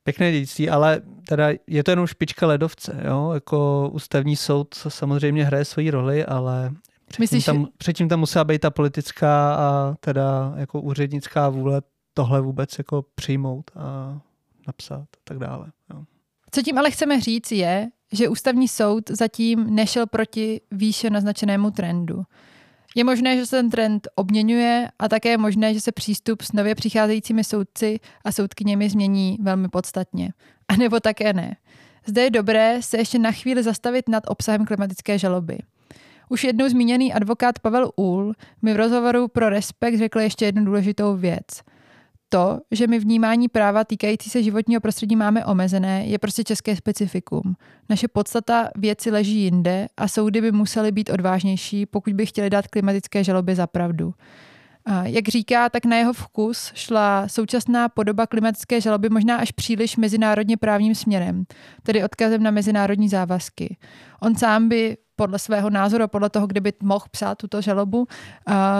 [0.04, 3.02] Pěkné dědictví, ale teda je to jenom špička ledovce.
[3.08, 3.32] Jo?
[3.34, 6.72] Jako ústavní soud samozřejmě hraje svoji roli, ale
[7.08, 11.82] Předtím, Myslíš, tam, předtím tam musela být ta politická a teda jako úřednická vůle
[12.14, 14.20] tohle vůbec jako přijmout a
[14.68, 15.72] napsat a tak dále.
[15.94, 16.04] Jo.
[16.52, 22.24] Co tím ale chceme říct je, že ústavní soud zatím nešel proti výše naznačenému trendu.
[22.96, 26.52] Je možné, že se ten trend obměňuje a také je možné, že se přístup s
[26.52, 30.34] nově přicházejícími soudci a soudkyněmi změní velmi podstatně.
[30.68, 31.56] A nebo také ne.
[32.06, 35.58] Zde je dobré se ještě na chvíli zastavit nad obsahem klimatické žaloby–
[36.30, 41.16] už jednou zmíněný advokát Pavel Úl mi v rozhovoru pro Respekt řekl ještě jednu důležitou
[41.16, 41.46] věc.
[42.30, 47.56] To, že my vnímání práva týkající se životního prostředí máme omezené, je prostě české specifikum.
[47.90, 52.68] Naše podstata věci leží jinde a soudy by musely být odvážnější, pokud by chtěli dát
[52.68, 54.14] klimatické žaloby za pravdu.
[55.04, 60.58] Jak říká, tak na jeho vkus šla současná podoba klimatické žaloby možná až příliš mezinárodně
[60.58, 61.46] právním směrem,
[61.84, 63.78] tedy odkazem na mezinárodní závazky.
[64.22, 68.08] On sám by podle svého názoru, podle toho, kdyby mohl psát tuto žalobu,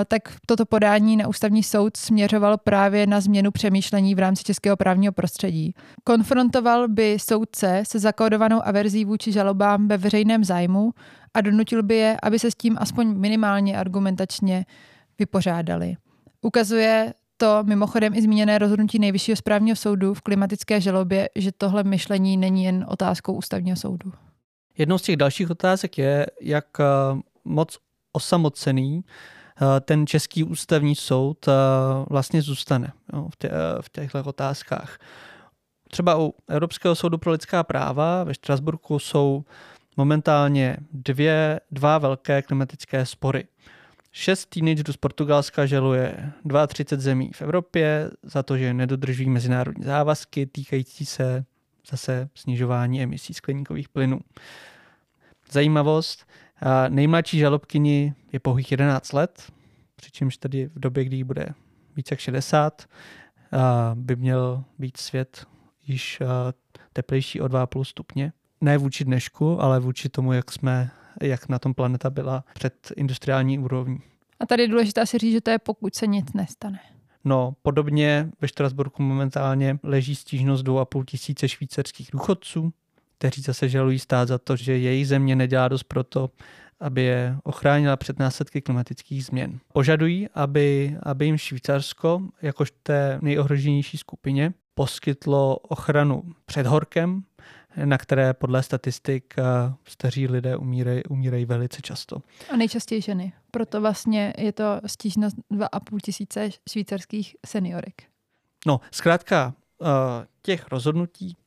[0.08, 5.14] tak toto podání na ústavní soud směřoval právě na změnu přemýšlení v rámci českého právního
[5.14, 5.76] prostředí.
[6.04, 10.94] Konfrontoval by soudce se zakódovanou averzí vůči žalobám ve veřejném zájmu
[11.34, 14.66] a donutil by je, aby se s tím aspoň minimálně argumentačně
[15.20, 15.98] vypořádali.
[16.42, 22.38] Ukazuje to mimochodem i zmíněné rozhodnutí Nejvyššího správního soudu v klimatické žalobě, že tohle myšlení
[22.38, 24.12] není jen otázkou ústavního soudu.
[24.78, 26.84] Jednou z těch dalších otázek je, jak eh,
[27.46, 27.78] moc
[28.14, 31.52] osamocený eh, ten český ústavní soud eh,
[32.10, 32.92] vlastně zůstane
[33.30, 33.50] v, tě,
[33.82, 34.98] v těchto otázkách.
[35.90, 39.44] Třeba u Evropského soudu pro lidská práva ve Štrasburku jsou
[39.98, 43.48] momentálně dvě, dva velké klimatické spory.
[44.12, 46.32] Šest teenagerů z Portugalska žaluje
[46.68, 51.46] 32 zemí v Evropě za to, že nedodržují mezinárodní závazky týkající se
[51.90, 54.20] zase snižování emisí skleníkových plynů.
[55.52, 56.26] Zajímavost,
[56.90, 59.52] nejmladší žalobkyni je pouhých 11 let,
[59.96, 61.50] přičemž tady v době, kdy jí bude
[61.96, 62.86] více jak 60,
[63.94, 65.46] by měl být svět
[65.88, 66.22] již
[66.94, 68.34] teplejší o 2,5 stupně.
[68.62, 73.60] Ne vůči dnešku, ale vůči tomu, jak jsme jak na tom planeta byla před industriální
[73.60, 74.00] úrovní.
[74.40, 76.80] A tady je důležité si říct, že to je pokud se nic nestane.
[77.26, 82.74] No, podobně ve Štrasburku momentálně leží stížnost 2,5 tisíce švýcarských důchodců,
[83.18, 86.30] kteří zase žalují stát za to, že jejich země nedělá dost proto,
[86.80, 89.60] aby je ochránila před následky klimatických změn.
[89.74, 97.24] Požadují, aby, aby jim Švýcarsko, jakož té nejohroženější skupině, poskytlo ochranu před horkem,
[97.86, 99.44] na které podle statistik eh,
[99.88, 102.18] staří lidé umírají, umírají velice často.
[102.50, 103.34] A nejčastěji ženy.
[103.52, 108.04] Proto vlastně je to stížnost 2,5 tisíce švýcarských seniorek.
[108.66, 109.86] No, zkrátka eh,
[110.42, 111.38] těch rozhodnutí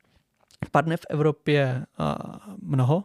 [0.70, 2.04] padne v Evropě eh,
[2.62, 3.04] mnoho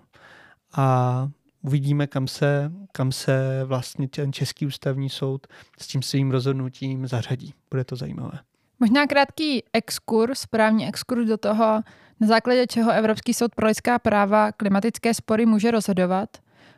[0.73, 1.29] a
[1.61, 5.47] uvidíme, kam se, kam se vlastně ten Český ústavní soud
[5.79, 7.53] s tím svým rozhodnutím zařadí.
[7.71, 8.39] Bude to zajímavé.
[8.79, 11.81] Možná krátký exkurs, právní exkurs do toho,
[12.23, 16.29] na základě čeho Evropský soud pro lidská práva klimatické spory může rozhodovat.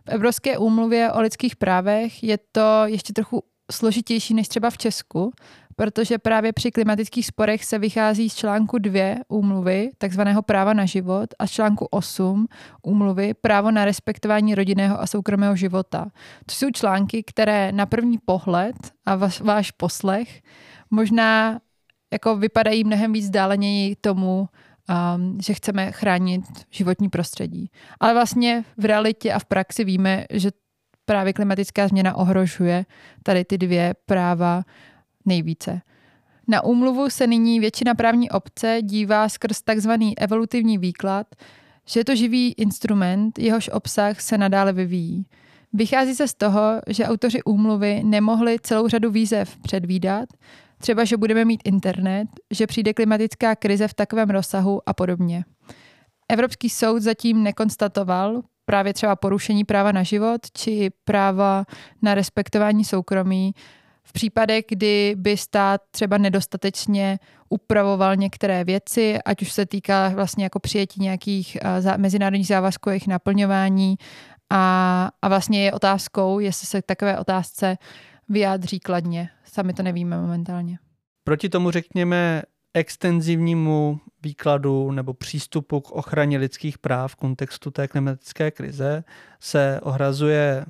[0.05, 5.31] V Evropské úmluvě o lidských právech je to ještě trochu složitější než třeba v Česku,
[5.75, 11.29] protože právě při klimatických sporech se vychází z článku 2 úmluvy, takzvaného práva na život,
[11.39, 12.47] a z článku 8
[12.83, 16.05] úmluvy právo na respektování rodinného a soukromého života.
[16.45, 18.75] To jsou články, které na první pohled
[19.05, 20.41] a váš poslech
[20.91, 21.59] možná
[22.13, 24.47] jako vypadají mnohem víc dáleněji tomu,
[24.89, 27.69] um, že chceme chránit životní prostředí.
[27.99, 30.51] Ale vlastně v realitě a v praxi víme, že
[31.05, 32.85] právě klimatická změna ohrožuje
[33.23, 34.63] tady ty dvě práva
[35.25, 35.81] nejvíce.
[36.47, 41.27] Na úmluvu se nyní většina právní obce dívá skrz takzvaný evolutivní výklad,
[41.87, 45.25] že je to živý instrument, jehož obsah se nadále vyvíjí.
[45.73, 50.29] Vychází se z toho, že autoři úmluvy nemohli celou řadu výzev předvídat,
[50.77, 55.45] třeba že budeme mít internet, že přijde klimatická krize v takovém rozsahu a podobně.
[56.29, 61.65] Evropský soud zatím nekonstatoval právě třeba porušení práva na život či práva
[62.01, 63.53] na respektování soukromí,
[64.05, 67.19] v případech, kdy by stát třeba nedostatečně
[67.49, 73.07] upravoval některé věci, ať už se týká vlastně jako přijetí nějakých uh, mezinárodních závazků, jejich
[73.07, 73.95] naplňování
[74.49, 77.77] a, a vlastně je otázkou, jestli se takové otázce
[78.29, 79.29] vyjádří kladně.
[79.43, 80.79] Sami to nevíme momentálně.
[81.23, 88.51] Proti tomu řekněme extenzivnímu výkladu nebo přístupu k ochraně lidských práv v kontextu té klimatické
[88.51, 89.03] krize
[89.39, 90.65] se ohrazuje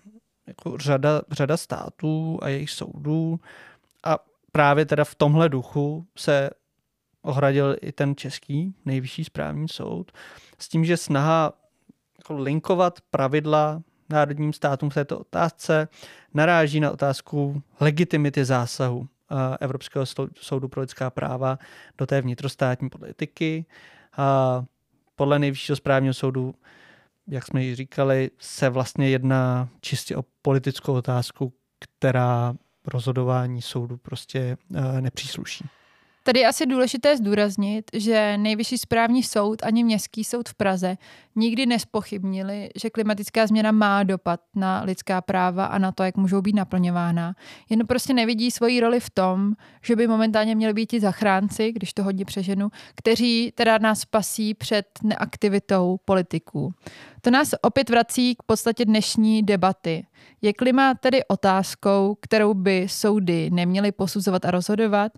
[0.47, 3.39] jako řada, řada států a jejich soudů
[4.03, 4.17] a
[4.51, 6.49] právě teda v tomhle duchu se
[7.21, 10.11] ohradil i ten český nejvyšší správní soud
[10.59, 11.53] s tím, že snaha
[12.17, 15.87] jako linkovat pravidla národním státům v této otázce
[16.33, 20.05] naráží na otázku legitimity zásahu eh, Evropského
[20.39, 21.59] soudu pro lidská práva
[21.97, 23.65] do té vnitrostátní politiky.
[24.17, 24.63] A
[25.15, 26.55] podle nejvyššího správního soudu
[27.27, 34.57] jak jsme ji říkali, se vlastně jedná čistě o politickou otázku, která rozhodování soudu prostě
[34.75, 35.65] eh, nepřísluší.
[36.27, 40.97] Tady je asi důležité zdůraznit, že nejvyšší správní soud ani městský soud v Praze
[41.35, 46.41] nikdy nespochybnili, že klimatická změna má dopad na lidská práva a na to, jak můžou
[46.41, 47.33] být naplňována.
[47.69, 51.93] Jen prostě nevidí svoji roli v tom, že by momentálně měli být ti zachránci, když
[51.93, 56.73] to hodně přeženu, kteří teda nás spasí před neaktivitou politiků.
[57.21, 60.05] To nás opět vrací k podstatě dnešní debaty.
[60.41, 65.11] Je klima tedy otázkou, kterou by soudy neměly posuzovat a rozhodovat,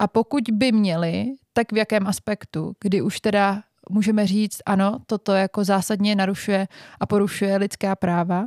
[0.00, 5.32] a pokud by měli, tak v jakém aspektu, kdy už teda můžeme říct, ano, toto
[5.32, 6.68] jako zásadně narušuje
[7.00, 8.46] a porušuje lidská práva.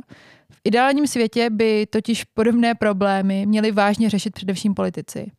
[0.50, 5.32] V ideálním světě by totiž podobné problémy měli vážně řešit především politici.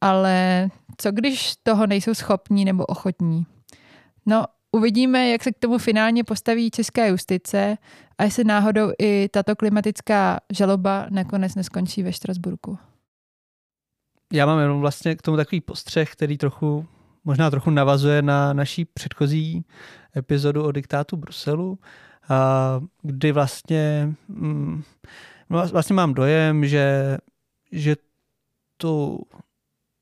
[0.00, 3.46] Ale co když toho nejsou schopní nebo ochotní?
[4.26, 7.78] No, uvidíme, jak se k tomu finálně postaví česká justice
[8.18, 12.78] a jestli náhodou i tato klimatická žaloba nakonec neskončí ve Štrasburku
[14.32, 16.86] já mám jenom vlastně k tomu takový postřeh, který trochu,
[17.24, 19.64] možná trochu navazuje na naší předchozí
[20.16, 21.78] epizodu o diktátu Bruselu,
[22.28, 24.82] a kdy vlastně, mm,
[25.48, 27.18] vlastně mám dojem, že,
[27.72, 27.96] že
[28.76, 29.18] to,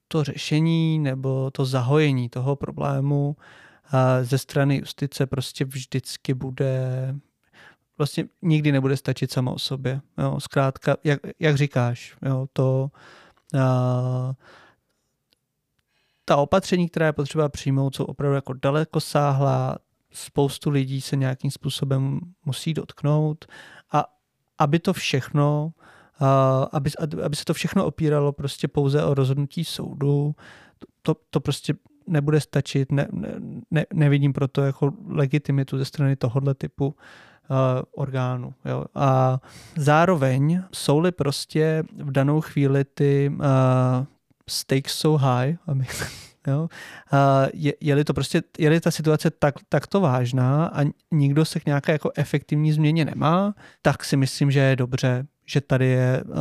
[0.08, 3.36] to řešení nebo to zahojení toho problému
[4.22, 7.14] ze strany justice prostě vždycky bude
[7.98, 10.00] vlastně nikdy nebude stačit samo o sobě.
[10.18, 12.90] Jo, zkrátka, jak, jak říkáš, jo, to,
[16.24, 19.78] ta opatření, která je potřeba přijmout, jsou opravdu jako daleko sáhlá,
[20.12, 23.44] spoustu lidí se nějakým způsobem musí dotknout.
[23.92, 24.04] A
[24.58, 25.72] aby to všechno,
[26.72, 26.90] aby,
[27.24, 30.34] aby se to všechno opíralo prostě pouze o rozhodnutí soudu,
[31.02, 31.74] to, to prostě
[32.06, 33.08] nebude stačit, ne,
[33.70, 36.86] ne, nevidím proto jako legitimitu ze strany tohohle typu.
[36.86, 36.92] uh,
[37.92, 38.54] orgánu.
[38.64, 38.84] Jo.
[38.94, 39.40] A
[39.76, 43.44] zároveň jsou-li prostě v danou chvíli ty uh,
[44.48, 45.84] stakes so high, aby,
[46.46, 47.18] jo, uh,
[47.54, 51.92] je, je-li to prostě, je-li ta situace tak, takto vážná a nikdo se k nějaké
[51.92, 56.38] jako efektivní změně nemá, tak si myslím, že je dobře, že tady je uh,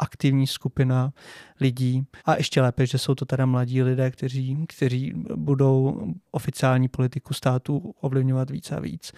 [0.00, 1.12] aktivní skupina
[1.60, 2.04] lidí.
[2.24, 7.94] A ještě lépe, že jsou to teda mladí lidé, kteří, kteří budou oficiální politiku státu
[8.00, 9.12] ovlivňovat víc a víc,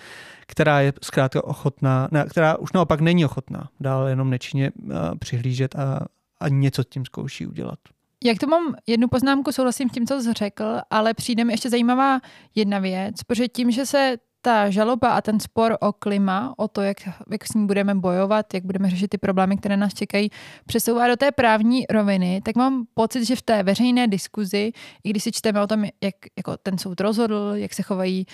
[0.46, 5.74] která je zkrátka ochotná, ne, která už naopak není ochotná dál jenom nečinně uh, přihlížet
[5.76, 6.00] a,
[6.40, 7.78] a něco tím zkouší udělat.
[8.24, 11.70] Jak to mám jednu poznámku, souhlasím s tím, co jsi řekl, ale přijde mi ještě
[11.70, 12.20] zajímavá
[12.54, 16.82] jedna věc, protože tím, že se ta žaloba a ten spor o klima, o to,
[16.82, 16.96] jak,
[17.30, 20.30] jak s ním budeme bojovat, jak budeme řešit ty problémy, které nás čekají,
[20.66, 24.72] přesouvá do té právní roviny, tak mám pocit, že v té veřejné diskuzi,
[25.04, 28.26] i když si čteme o tom, jak jako ten soud rozhodl, jak se chovají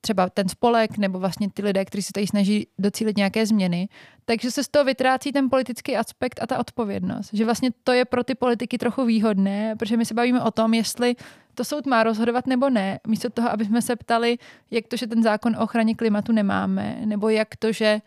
[0.00, 3.88] třeba ten spolek nebo vlastně ty lidé, kteří se tady snaží docílit nějaké změny,
[4.24, 7.30] takže se z toho vytrácí ten politický aspekt a ta odpovědnost.
[7.32, 10.74] Že vlastně to je pro ty politiky trochu výhodné, protože my se bavíme o tom,
[10.74, 11.16] jestli
[11.58, 14.38] to soud má rozhodovat nebo ne, místo toho, aby jsme se ptali,
[14.70, 18.00] jak to, že ten zákon o ochraně klimatu nemáme, nebo jak to, že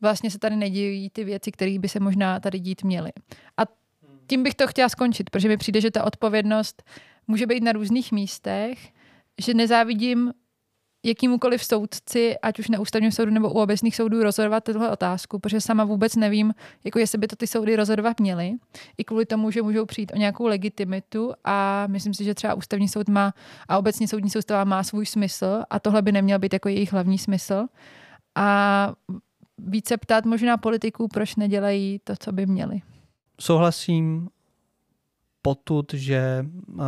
[0.00, 3.10] vlastně se tady nedějí ty věci, které by se možná tady dít měly.
[3.56, 3.62] A
[4.26, 6.82] tím bych to chtěla skončit, protože mi přijde, že ta odpovědnost
[7.26, 8.78] může být na různých místech,
[9.38, 10.32] že nezávidím
[11.08, 15.60] jakýmukoliv soudci, ať už na ústavním soudu nebo u obecných soudů, rozhodovat tuhle otázku, protože
[15.60, 16.54] sama vůbec nevím,
[16.84, 18.52] jako jestli by to ty soudy rozhodovat měly.
[18.98, 22.88] I kvůli tomu, že můžou přijít o nějakou legitimitu a myslím si, že třeba ústavní
[22.88, 23.34] soud má
[23.68, 27.18] a obecně soudní soustava má svůj smysl a tohle by neměl být jako jejich hlavní
[27.18, 27.66] smysl.
[28.34, 28.92] A
[29.58, 32.80] více ptát možná politiků, proč nedělají to, co by měli.
[33.40, 34.28] Souhlasím
[35.42, 36.84] potud, že, uh,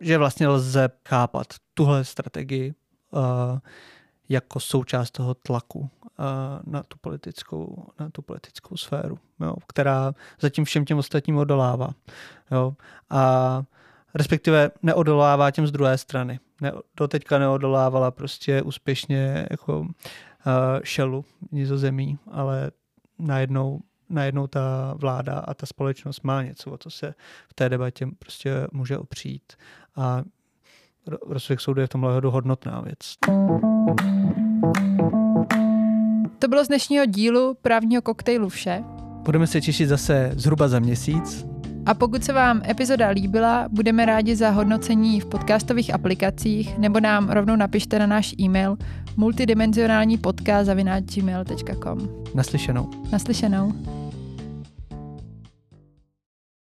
[0.00, 2.74] že vlastně lze chápat tuhle strategii
[4.28, 5.90] jako součást toho tlaku
[6.66, 11.88] na, tu politickou, na tu politickou sféru, jo, která zatím všem těm ostatním odolává.
[12.50, 12.74] Jo.
[13.10, 13.62] A
[14.14, 16.40] respektive neodolává těm z druhé strany.
[16.60, 19.86] Ne, doteďka neodolávala prostě úspěšně jako uh,
[20.82, 22.70] šelu nizozemí, ale
[23.18, 27.14] najednou najednou ta vláda a ta společnost má něco, o co se
[27.48, 29.52] v té debatě prostě může opřít.
[29.96, 30.22] A
[31.06, 32.98] rozsudek soudu je v tomhle hodu hodnotná věc.
[36.38, 38.84] To bylo z dnešního dílu právního koktejlu vše.
[39.24, 41.46] Budeme se těšit zase zhruba za měsíc.
[41.86, 47.28] A pokud se vám epizoda líbila, budeme rádi za hodnocení v podcastových aplikacích nebo nám
[47.28, 48.76] rovnou napište na náš e-mail
[49.16, 50.70] multidimenzionální podcast
[52.34, 52.90] Naslyšenou.
[53.12, 53.72] Naslyšenou.